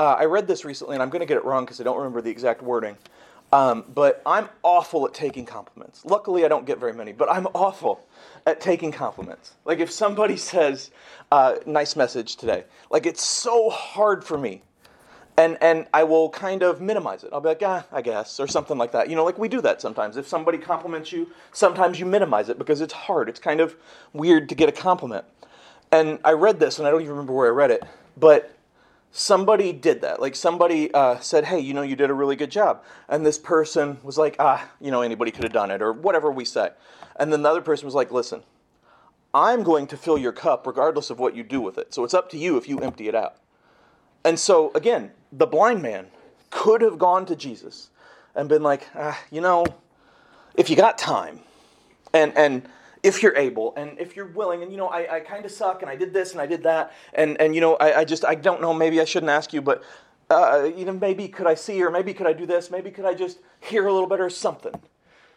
Uh, 0.01 0.17
I 0.19 0.25
read 0.25 0.47
this 0.47 0.65
recently, 0.65 0.97
and 0.97 1.03
I'm 1.03 1.11
going 1.11 1.21
to 1.21 1.27
get 1.27 1.37
it 1.37 1.45
wrong 1.45 1.67
because 1.67 1.79
I 1.79 1.85
don't 1.85 1.99
remember 1.99 2.23
the 2.23 2.31
exact 2.31 2.63
wording. 2.63 2.97
Um, 3.53 3.85
but 3.95 4.23
I'm 4.25 4.49
awful 4.63 5.05
at 5.07 5.13
taking 5.13 5.45
compliments. 5.45 6.07
Luckily, 6.07 6.47
I 6.47 6.49
don't 6.49 6.65
get 6.65 6.79
very 6.79 6.95
many, 6.95 7.13
but 7.13 7.31
I'm 7.31 7.47
awful 7.49 8.07
at 8.47 8.63
taking 8.63 8.93
compliments. 8.93 9.57
Like 9.67 9.79
if 9.79 9.91
somebody 9.91 10.39
says, 10.39 10.91
uh, 11.31 11.57
"Nice 11.67 11.97
message 11.97 12.37
today," 12.37 12.65
like 12.91 13.05
it's 13.05 13.23
so 13.23 13.69
hard 13.69 14.25
for 14.25 14.39
me 14.39 14.63
and 15.37 15.59
and 15.61 15.87
I 15.93 16.05
will 16.05 16.31
kind 16.31 16.63
of 16.63 16.81
minimize 16.81 17.23
it. 17.23 17.29
I'll 17.31 17.43
be 17.43 17.51
like, 17.51 17.63
ah, 17.63 17.85
I 17.93 18.01
guess, 18.01 18.41
or 18.41 18.47
something 18.47 18.79
like 18.79 18.93
that. 18.93 19.11
You 19.11 19.17
know, 19.17 19.25
like 19.27 19.37
we 19.37 19.51
do 19.51 19.61
that 19.61 19.83
sometimes. 19.83 20.17
If 20.17 20.27
somebody 20.27 20.57
compliments 20.57 21.13
you, 21.13 21.29
sometimes 21.53 22.01
you 22.01 22.07
minimize 22.07 22.49
it 22.49 22.57
because 22.57 22.81
it's 22.81 22.95
hard. 22.95 23.29
It's 23.29 23.41
kind 23.41 23.61
of 23.61 23.77
weird 24.15 24.49
to 24.49 24.55
get 24.55 24.71
a 24.71 24.73
compliment. 24.73 25.27
And 25.93 26.21
I 26.25 26.33
read 26.33 26.59
this, 26.59 26.79
and 26.79 26.89
I 26.89 26.91
don't 26.91 27.03
even 27.03 27.13
remember 27.13 27.35
where 27.35 27.49
I 27.49 27.51
read 27.51 27.71
it, 27.71 27.83
but 28.17 28.57
somebody 29.13 29.73
did 29.73 30.01
that. 30.03 30.21
Like 30.21 30.37
somebody 30.37 30.93
uh, 30.93 31.19
said, 31.19 31.45
hey, 31.45 31.61
you 31.61 31.75
know, 31.75 31.83
you 31.83 31.97
did 31.97 32.11
a 32.11 32.15
really 32.15 32.37
good 32.37 32.51
job, 32.51 32.83
and 33.09 33.25
this 33.25 33.39
person 33.39 33.99
was 34.03 34.19
like, 34.19 34.37
ah, 34.39 34.71
you 34.81 34.91
know, 34.91 35.03
anybody 35.03 35.31
could 35.31 35.45
have 35.45 35.53
done 35.53 35.71
it, 35.71 35.83
or 35.83 35.93
whatever 35.93 36.31
we 36.31 36.45
say. 36.45 36.71
And 37.17 37.33
then 37.33 37.43
the 37.43 37.49
other 37.49 37.63
person 37.63 37.87
was 37.87 37.95
like, 37.95 38.11
listen. 38.11 38.43
I'm 39.33 39.63
going 39.63 39.87
to 39.87 39.97
fill 39.97 40.19
your 40.19 40.33
cup 40.33 40.67
regardless 40.67 41.09
of 41.09 41.21
what 41.21 41.37
you 41.37 41.45
do 41.45 41.61
with 41.61 41.79
it. 41.79 41.95
So 41.95 42.03
it's 42.03 42.15
up 42.15 42.31
to 42.31 42.37
you 42.37 42.57
if 42.57 42.69
you 42.69 42.81
empty 42.81 43.07
it 43.07 43.15
out. 43.15 43.37
And 44.25 44.39
so, 44.39 44.73
again, 44.75 45.13
the 45.31 45.47
blind 45.47 45.83
man 45.83 46.09
could 46.51 46.83
have 46.83 46.99
gone 46.99 47.27
to 47.27 47.37
Jesus 47.37 47.91
and 48.35 48.49
been 48.49 48.63
like, 48.63 48.89
ah, 48.95 49.19
you 49.31 49.41
know, 49.41 49.65
if 50.55 50.69
you 50.69 50.77
got 50.77 50.99
time 50.99 51.41
and, 52.13 52.37
and 52.37 52.63
if 53.03 53.23
you're 53.23 53.37
able 53.37 53.75
and 53.77 53.99
if 53.99 54.17
you're 54.17 54.27
willing, 54.27 54.63
and 54.63 54.71
you 54.71 54.79
know, 54.79 54.89
I, 54.89 55.17
I 55.17 55.21
kind 55.21 55.45
of 55.45 55.51
suck 55.51 55.83
and 55.83 55.91
I 55.91 55.97
did 55.97 56.13
this 56.13 56.33
and 56.33 56.41
I 56.41 56.47
did 56.47 56.63
that, 56.65 56.93
and, 57.15 57.41
and 57.41 57.55
you 57.55 57.61
know, 57.61 57.77
I, 57.77 58.01
I 58.01 58.05
just, 58.05 58.25
I 58.25 58.35
don't 58.35 58.61
know, 58.61 58.75
maybe 58.75 59.01
I 59.01 59.05
shouldn't 59.05 59.31
ask 59.31 59.53
you, 59.53 59.63
but, 59.63 59.83
uh, 60.29 60.71
you 60.77 60.85
know, 60.85 60.93
maybe 60.93 61.29
could 61.29 61.47
I 61.47 61.55
see 61.55 61.83
or 61.83 61.91
maybe 61.91 62.15
could 62.15 62.27
I 62.27 62.33
do 62.33 62.47
this, 62.47 62.71
maybe 62.71 62.91
could 62.91 63.05
I 63.05 63.15
just 63.15 63.39
hear 63.61 63.87
a 63.87 63.93
little 63.93 64.09
bit 64.09 64.21
or 64.21 64.31
something. 64.31 64.75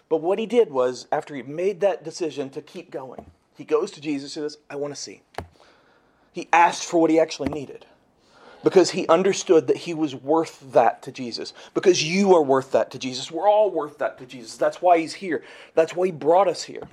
But 0.10 0.18
what 0.22 0.38
he 0.38 0.46
did 0.46 0.72
was, 0.72 1.08
after 1.12 1.36
he 1.36 1.42
made 1.42 1.80
that 1.82 2.04
decision 2.04 2.50
to 2.52 2.62
keep 2.62 2.92
going, 2.92 3.26
he 3.56 3.64
goes 3.64 3.92
to 3.92 4.02
Jesus 4.02 4.36
and 4.36 4.44
says, 4.44 4.60
I 4.70 4.76
want 4.76 4.94
to 4.94 5.00
see. 5.00 5.22
He 6.32 6.50
asked 6.52 6.86
for 6.86 7.00
what 7.00 7.12
he 7.12 7.20
actually 7.20 7.50
needed 7.50 7.86
because 8.64 8.92
he 8.92 9.08
understood 9.08 9.68
that 9.68 9.78
he 9.78 9.94
was 9.94 10.16
worth 10.16 10.72
that 10.72 11.02
to 11.04 11.12
Jesus. 11.12 11.54
Because 11.74 12.04
you 12.04 12.34
are 12.34 12.42
worth 12.42 12.72
that 12.72 12.92
to 12.92 13.00
Jesus. 13.00 13.30
We're 13.30 13.50
all 13.50 13.70
worth 13.70 13.98
that 14.00 14.18
to 14.20 14.26
Jesus. 14.26 14.58
That's 14.58 14.82
why 14.82 15.00
he's 15.00 15.14
here. 15.14 15.44
That's 15.76 15.96
why 15.96 16.08
he 16.08 16.12
brought 16.12 16.48
us 16.48 16.64
here. 16.64 16.84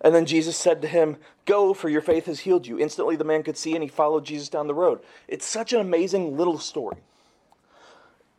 And 0.00 0.14
then 0.14 0.26
Jesus 0.26 0.56
said 0.56 0.80
to 0.82 0.88
him, 0.88 1.16
Go, 1.44 1.74
for 1.74 1.88
your 1.88 2.00
faith 2.00 2.26
has 2.26 2.40
healed 2.40 2.66
you. 2.66 2.78
Instantly 2.78 3.16
the 3.16 3.24
man 3.24 3.42
could 3.42 3.56
see 3.56 3.74
and 3.74 3.82
he 3.82 3.88
followed 3.88 4.24
Jesus 4.24 4.48
down 4.48 4.66
the 4.66 4.74
road. 4.74 5.00
It's 5.28 5.46
such 5.46 5.72
an 5.72 5.80
amazing 5.80 6.36
little 6.36 6.58
story. 6.58 6.96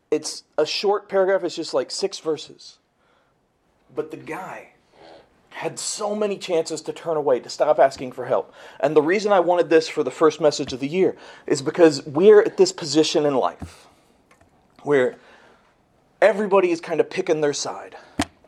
It's 0.09 0.43
a 0.57 0.65
short 0.65 1.07
paragraph, 1.07 1.43
it's 1.43 1.55
just 1.55 1.73
like 1.73 1.89
six 1.89 2.19
verses. 2.19 2.77
But 3.95 4.11
the 4.11 4.17
guy 4.17 4.71
had 5.51 5.77
so 5.77 6.15
many 6.15 6.37
chances 6.37 6.81
to 6.81 6.93
turn 6.93 7.17
away, 7.17 7.39
to 7.39 7.49
stop 7.49 7.77
asking 7.79 8.13
for 8.13 8.25
help. 8.25 8.53
And 8.79 8.95
the 8.95 9.01
reason 9.01 9.31
I 9.31 9.41
wanted 9.41 9.69
this 9.69 9.87
for 9.87 10.03
the 10.03 10.11
first 10.11 10.41
message 10.41 10.73
of 10.73 10.79
the 10.79 10.87
year 10.87 11.15
is 11.45 11.61
because 11.61 12.05
we're 12.05 12.41
at 12.41 12.57
this 12.57 12.71
position 12.71 13.25
in 13.25 13.35
life 13.35 13.87
where 14.83 15.15
everybody 16.21 16.71
is 16.71 16.81
kind 16.81 16.99
of 16.99 17.09
picking 17.09 17.41
their 17.41 17.53
side. 17.53 17.95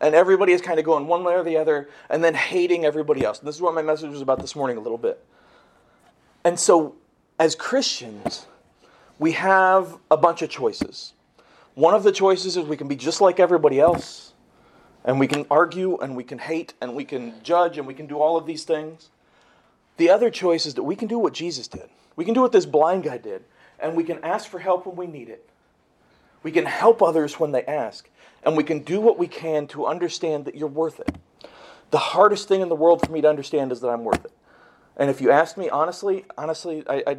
And 0.03 0.13
everybody 0.13 0.51
is 0.51 0.60
kind 0.60 0.79
of 0.79 0.86
going 0.86 1.07
one 1.07 1.24
way 1.24 1.33
or 1.33 1.43
the 1.43 1.55
other 1.55 1.88
and 2.10 2.22
then 2.22 2.33
hating 2.33 2.83
everybody 2.83 3.24
else. 3.24 3.39
And 3.39 3.48
this 3.48 3.55
is 3.55 3.62
what 3.62 3.74
my 3.74 3.81
message 3.81 4.12
was 4.12 4.19
about 4.19 4.41
this 4.41 4.53
morning 4.53 4.75
a 4.75 4.81
little 4.81 4.98
bit. 4.98 5.24
And 6.43 6.60
so, 6.60 6.95
as 7.39 7.55
Christians, 7.55 8.45
we 9.17 9.31
have 9.31 9.98
a 10.12 10.17
bunch 10.17 10.41
of 10.41 10.50
choices. 10.50 11.13
One 11.75 11.93
of 11.93 12.03
the 12.03 12.12
choices 12.12 12.57
is 12.57 12.65
we 12.65 12.75
can 12.75 12.89
be 12.89 12.98
just 12.98 13.22
like 13.22 13.39
everybody 13.39 13.79
else 13.79 14.33
and 15.05 15.22
we 15.22 15.27
can 15.27 15.45
argue 15.50 15.98
and 16.00 16.17
we 16.17 16.25
can 16.25 16.38
hate 16.38 16.74
and 16.81 16.95
we 16.95 17.05
can 17.05 17.41
judge 17.41 17.77
and 17.77 17.88
we 17.88 17.93
can 17.93 18.05
do 18.05 18.19
all 18.19 18.36
of 18.36 18.45
these 18.45 18.65
things. 18.65 19.10
The 19.95 20.10
other 20.10 20.29
choice 20.29 20.65
is 20.65 20.74
that 20.74 20.83
we 20.83 20.98
can 20.98 21.07
do 21.07 21.17
what 21.17 21.31
Jesus 21.31 21.69
did. 21.69 21.88
We 22.17 22.25
can 22.25 22.33
do 22.33 22.41
what 22.41 22.51
this 22.51 22.65
blind 22.65 23.05
guy 23.05 23.19
did. 23.19 23.45
And 23.79 23.95
we 23.95 24.03
can 24.03 24.22
ask 24.22 24.50
for 24.50 24.60
help 24.60 24.86
when 24.86 24.98
we 24.98 25.07
need 25.07 25.29
it. 25.29 25.50
We 26.43 26.51
can 26.51 26.65
help 26.65 27.01
others 27.01 27.39
when 27.39 27.53
they 27.53 27.63
ask. 27.63 28.10
And 28.46 28.58
we 28.58 28.64
can 28.64 28.80
do 28.80 29.00
what 29.00 29.18
we 29.18 29.28
can 29.28 29.68
to 29.68 29.86
understand 29.86 30.46
that 30.46 30.56
you're 30.56 30.68
worth 30.68 31.00
it. 31.00 31.16
The 31.92 31.98
hardest 31.98 32.48
thing 32.48 32.62
in 32.62 32.70
the 32.70 32.76
world 32.76 33.06
for 33.06 33.12
me 33.12 33.22
to 33.22 33.30
understand 33.30 33.72
is 33.72 33.80
that 33.82 33.90
I'm 33.90 34.04
worth 34.04 34.26
it. 34.26 34.32
And 34.98 35.10
if 35.10 35.22
you 35.22 35.32
ask 35.32 35.58
me 35.58 35.70
honestly, 35.70 36.26
honestly, 36.38 36.84
I, 36.88 37.04
I 37.08 37.18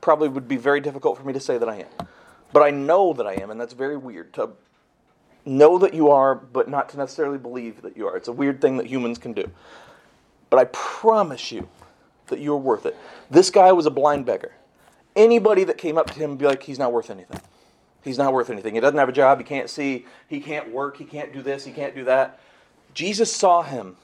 probably 0.00 0.28
would 0.28 0.48
be 0.48 0.56
very 0.56 0.80
difficult 0.80 1.18
for 1.18 1.24
me 1.24 1.32
to 1.32 1.40
say 1.40 1.58
that 1.58 1.68
I 1.68 1.76
am. 1.76 2.08
But 2.52 2.62
I 2.62 2.70
know 2.70 3.12
that 3.12 3.26
I 3.26 3.34
am, 3.34 3.50
and 3.50 3.60
that's 3.60 3.74
very 3.74 3.96
weird 3.96 4.32
to 4.34 4.50
know 5.44 5.78
that 5.78 5.94
you 5.94 6.10
are, 6.10 6.34
but 6.34 6.68
not 6.68 6.88
to 6.90 6.96
necessarily 6.96 7.38
believe 7.38 7.82
that 7.82 7.96
you 7.96 8.06
are. 8.06 8.16
It's 8.16 8.28
a 8.28 8.32
weird 8.32 8.60
thing 8.60 8.76
that 8.78 8.86
humans 8.86 9.18
can 9.18 9.32
do. 9.32 9.50
But 10.50 10.58
I 10.58 10.64
promise 10.72 11.52
you 11.52 11.68
that 12.28 12.40
you're 12.40 12.56
worth 12.56 12.86
it. 12.86 12.96
This 13.30 13.50
guy 13.50 13.72
was 13.72 13.86
a 13.86 13.90
blind 13.90 14.26
beggar. 14.26 14.52
Anybody 15.14 15.64
that 15.64 15.78
came 15.78 15.96
up 15.96 16.10
to 16.10 16.18
him 16.18 16.30
would 16.30 16.38
be 16.38 16.46
like, 16.46 16.62
he's 16.62 16.78
not 16.78 16.92
worth 16.92 17.10
anything. 17.10 17.40
He's 18.06 18.18
not 18.18 18.32
worth 18.32 18.50
anything. 18.50 18.74
He 18.74 18.80
doesn't 18.80 18.98
have 18.98 19.08
a 19.08 19.12
job. 19.12 19.38
He 19.38 19.44
can't 19.44 19.68
see. 19.68 20.06
He 20.28 20.40
can't 20.40 20.70
work. 20.70 20.96
He 20.96 21.04
can't 21.04 21.32
do 21.32 21.42
this. 21.42 21.64
He 21.64 21.72
can't 21.72 21.94
do 21.94 22.04
that. 22.04 22.40
Jesus 22.94 23.34
saw 23.34 23.62
him 23.62 23.96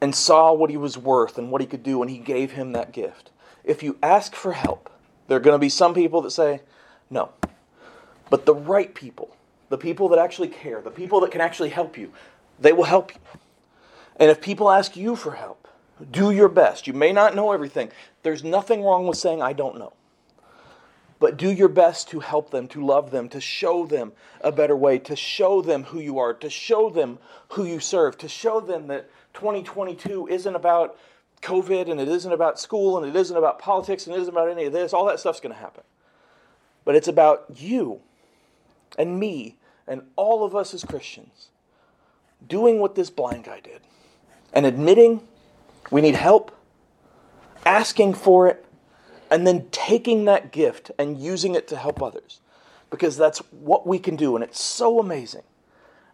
and 0.00 0.14
saw 0.14 0.52
what 0.52 0.70
he 0.70 0.76
was 0.76 0.96
worth 0.96 1.38
and 1.38 1.50
what 1.50 1.60
he 1.60 1.66
could 1.66 1.82
do, 1.82 2.02
and 2.02 2.10
he 2.10 2.18
gave 2.18 2.52
him 2.52 2.72
that 2.72 2.92
gift. 2.92 3.30
If 3.64 3.82
you 3.82 3.98
ask 4.02 4.34
for 4.34 4.52
help, 4.52 4.90
there 5.26 5.36
are 5.36 5.40
going 5.40 5.54
to 5.54 5.58
be 5.58 5.68
some 5.68 5.94
people 5.94 6.22
that 6.22 6.30
say, 6.30 6.60
no. 7.10 7.30
But 8.30 8.46
the 8.46 8.54
right 8.54 8.94
people 8.94 9.34
the 9.70 9.78
people 9.78 10.08
that 10.08 10.18
actually 10.18 10.48
care, 10.48 10.82
the 10.82 10.90
people 10.90 11.20
that 11.20 11.30
can 11.30 11.40
actually 11.40 11.70
help 11.70 11.96
you, 11.96 12.12
they 12.58 12.72
will 12.72 12.84
help 12.84 13.14
you. 13.14 13.20
And 14.16 14.30
if 14.30 14.42
people 14.42 14.70
ask 14.70 14.96
you 14.96 15.16
for 15.16 15.32
help, 15.32 15.66
do 16.10 16.30
your 16.30 16.48
best. 16.48 16.86
You 16.86 16.92
may 16.92 17.12
not 17.12 17.34
know 17.34 17.52
everything. 17.52 17.90
There's 18.22 18.44
nothing 18.44 18.82
wrong 18.82 19.06
with 19.06 19.16
saying, 19.16 19.40
I 19.40 19.54
don't 19.54 19.78
know. 19.78 19.94
But 21.20 21.36
do 21.36 21.52
your 21.52 21.68
best 21.68 22.08
to 22.08 22.20
help 22.20 22.50
them, 22.50 22.66
to 22.68 22.84
love 22.84 23.10
them, 23.10 23.28
to 23.28 23.40
show 23.40 23.86
them 23.86 24.12
a 24.40 24.50
better 24.50 24.74
way, 24.74 24.98
to 25.00 25.14
show 25.14 25.60
them 25.60 25.84
who 25.84 26.00
you 26.00 26.18
are, 26.18 26.32
to 26.32 26.50
show 26.50 26.90
them 26.90 27.18
who 27.50 27.64
you 27.64 27.78
serve, 27.78 28.18
to 28.18 28.28
show 28.28 28.58
them 28.58 28.88
that 28.88 29.10
2022 29.34 30.26
isn't 30.28 30.56
about 30.56 30.96
COVID 31.42 31.90
and 31.90 32.00
it 32.00 32.08
isn't 32.08 32.32
about 32.32 32.58
school 32.58 32.98
and 32.98 33.06
it 33.06 33.14
isn't 33.14 33.36
about 33.36 33.58
politics 33.58 34.06
and 34.06 34.16
it 34.16 34.20
isn't 34.20 34.34
about 34.34 34.48
any 34.48 34.64
of 34.64 34.72
this. 34.72 34.94
All 34.94 35.04
that 35.06 35.20
stuff's 35.20 35.40
going 35.40 35.54
to 35.54 35.60
happen. 35.60 35.84
But 36.86 36.96
it's 36.96 37.08
about 37.08 37.44
you 37.54 38.00
and 38.98 39.20
me 39.20 39.56
and 39.86 40.02
all 40.16 40.42
of 40.42 40.56
us 40.56 40.72
as 40.72 40.84
Christians 40.84 41.50
doing 42.48 42.80
what 42.80 42.94
this 42.94 43.10
blind 43.10 43.44
guy 43.44 43.60
did 43.60 43.82
and 44.54 44.64
admitting 44.64 45.20
we 45.90 46.00
need 46.00 46.14
help, 46.14 46.56
asking 47.66 48.14
for 48.14 48.46
it, 48.46 48.64
and 49.30 49.46
then 49.46 49.68
taking 49.70 50.24
that 50.24 50.52
gift 50.52 50.90
and 50.98 51.18
using 51.18 51.54
it 51.54 51.68
to 51.68 51.76
help 51.76 52.02
others. 52.02 52.40
Because 52.90 53.16
that's 53.16 53.38
what 53.50 53.86
we 53.86 53.98
can 53.98 54.16
do, 54.16 54.34
and 54.34 54.42
it's 54.42 54.60
so 54.60 54.98
amazing. 54.98 55.44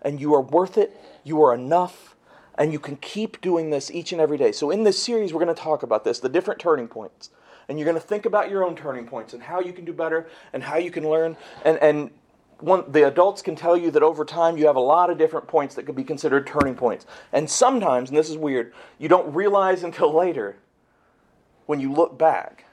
And 0.03 0.21
you 0.21 0.35
are 0.35 0.43
worth 0.43 0.77
it, 0.77 0.95
you 1.25 1.43
are 1.43 1.55
enough, 1.55 2.15
And 2.59 2.73
you 2.73 2.79
can 2.79 2.97
keep 2.97 3.41
doing 3.41 3.71
this 3.71 3.91
each 3.91 4.13
and 4.13 4.21
every 4.21 4.39
day. 4.39 4.53
So, 4.53 4.71
in 4.71 4.85
this 4.85 5.03
series, 5.03 5.33
we're 5.33 5.45
going 5.45 5.55
to 5.55 5.63
talk 5.63 5.83
about 5.83 6.05
this 6.05 6.21
the 6.21 6.29
different 6.29 6.61
turning 6.61 6.89
points. 6.89 7.31
And 7.69 7.79
you're 7.79 7.85
going 7.85 8.01
to 8.01 8.07
think 8.07 8.27
about 8.27 8.49
your 8.49 8.65
own 8.65 8.77
turning 8.77 9.07
points 9.07 9.35
and 9.35 9.43
how 9.43 9.61
you 9.61 9.73
can 9.73 9.85
do 9.85 9.93
better 9.93 10.29
and 10.53 10.63
how 10.63 10.77
you 10.77 10.91
can 10.91 11.09
learn. 11.09 11.37
And, 11.65 11.79
and 11.79 12.11
one, 12.61 12.91
the 12.91 13.07
adults 13.07 13.43
can 13.43 13.57
tell 13.57 13.77
you 13.77 13.91
that 13.91 14.03
over 14.03 14.25
time 14.25 14.57
you 14.57 14.67
have 14.67 14.77
a 14.77 14.81
lot 14.81 15.11
of 15.11 15.19
different 15.19 15.49
points 15.49 15.75
that 15.75 15.85
could 15.85 15.97
be 15.97 16.05
considered 16.05 16.47
turning 16.47 16.75
points. 16.75 17.07
And 17.33 17.51
sometimes, 17.51 18.09
and 18.09 18.17
this 18.17 18.31
is 18.31 18.37
weird, 18.37 18.73
you 18.99 19.09
don't 19.09 19.35
realize 19.35 19.83
until 19.83 20.15
later 20.15 20.57
when 21.67 21.81
you 21.81 21.93
look 21.93 22.17
back. 22.17 22.66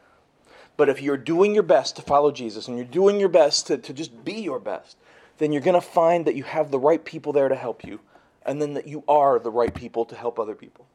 But 0.76 0.90
if 0.90 1.02
you're 1.02 1.18
doing 1.18 1.54
your 1.54 1.64
best 1.64 1.96
to 1.98 2.02
follow 2.02 2.32
Jesus 2.32 2.68
and 2.68 2.78
you're 2.78 2.86
doing 2.86 3.20
your 3.20 3.30
best 3.30 3.68
to, 3.68 3.78
to 3.78 3.94
just 3.94 4.26
be 4.26 4.34
your 4.34 4.60
best, 4.60 4.98
then 5.38 5.52
you're 5.52 5.62
going 5.62 5.80
to 5.80 5.82
find 5.82 6.26
that 6.26 6.36
you 6.36 6.44
have 6.44 6.72
the 6.72 6.80
right 6.80 7.04
people 7.04 7.34
there 7.34 7.50
to 7.50 7.56
help 7.56 7.84
you, 7.84 8.00
and 8.46 8.62
then 8.62 8.74
that 8.74 8.88
you 8.88 9.04
are 9.08 9.40
the 9.40 9.52
right 9.52 9.74
people 9.74 10.06
to 10.06 10.16
help 10.16 10.40
other 10.40 10.56
people. 10.56 10.88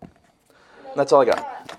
That's 0.97 1.13
all 1.13 1.23
I 1.23 1.27
got. 1.27 1.78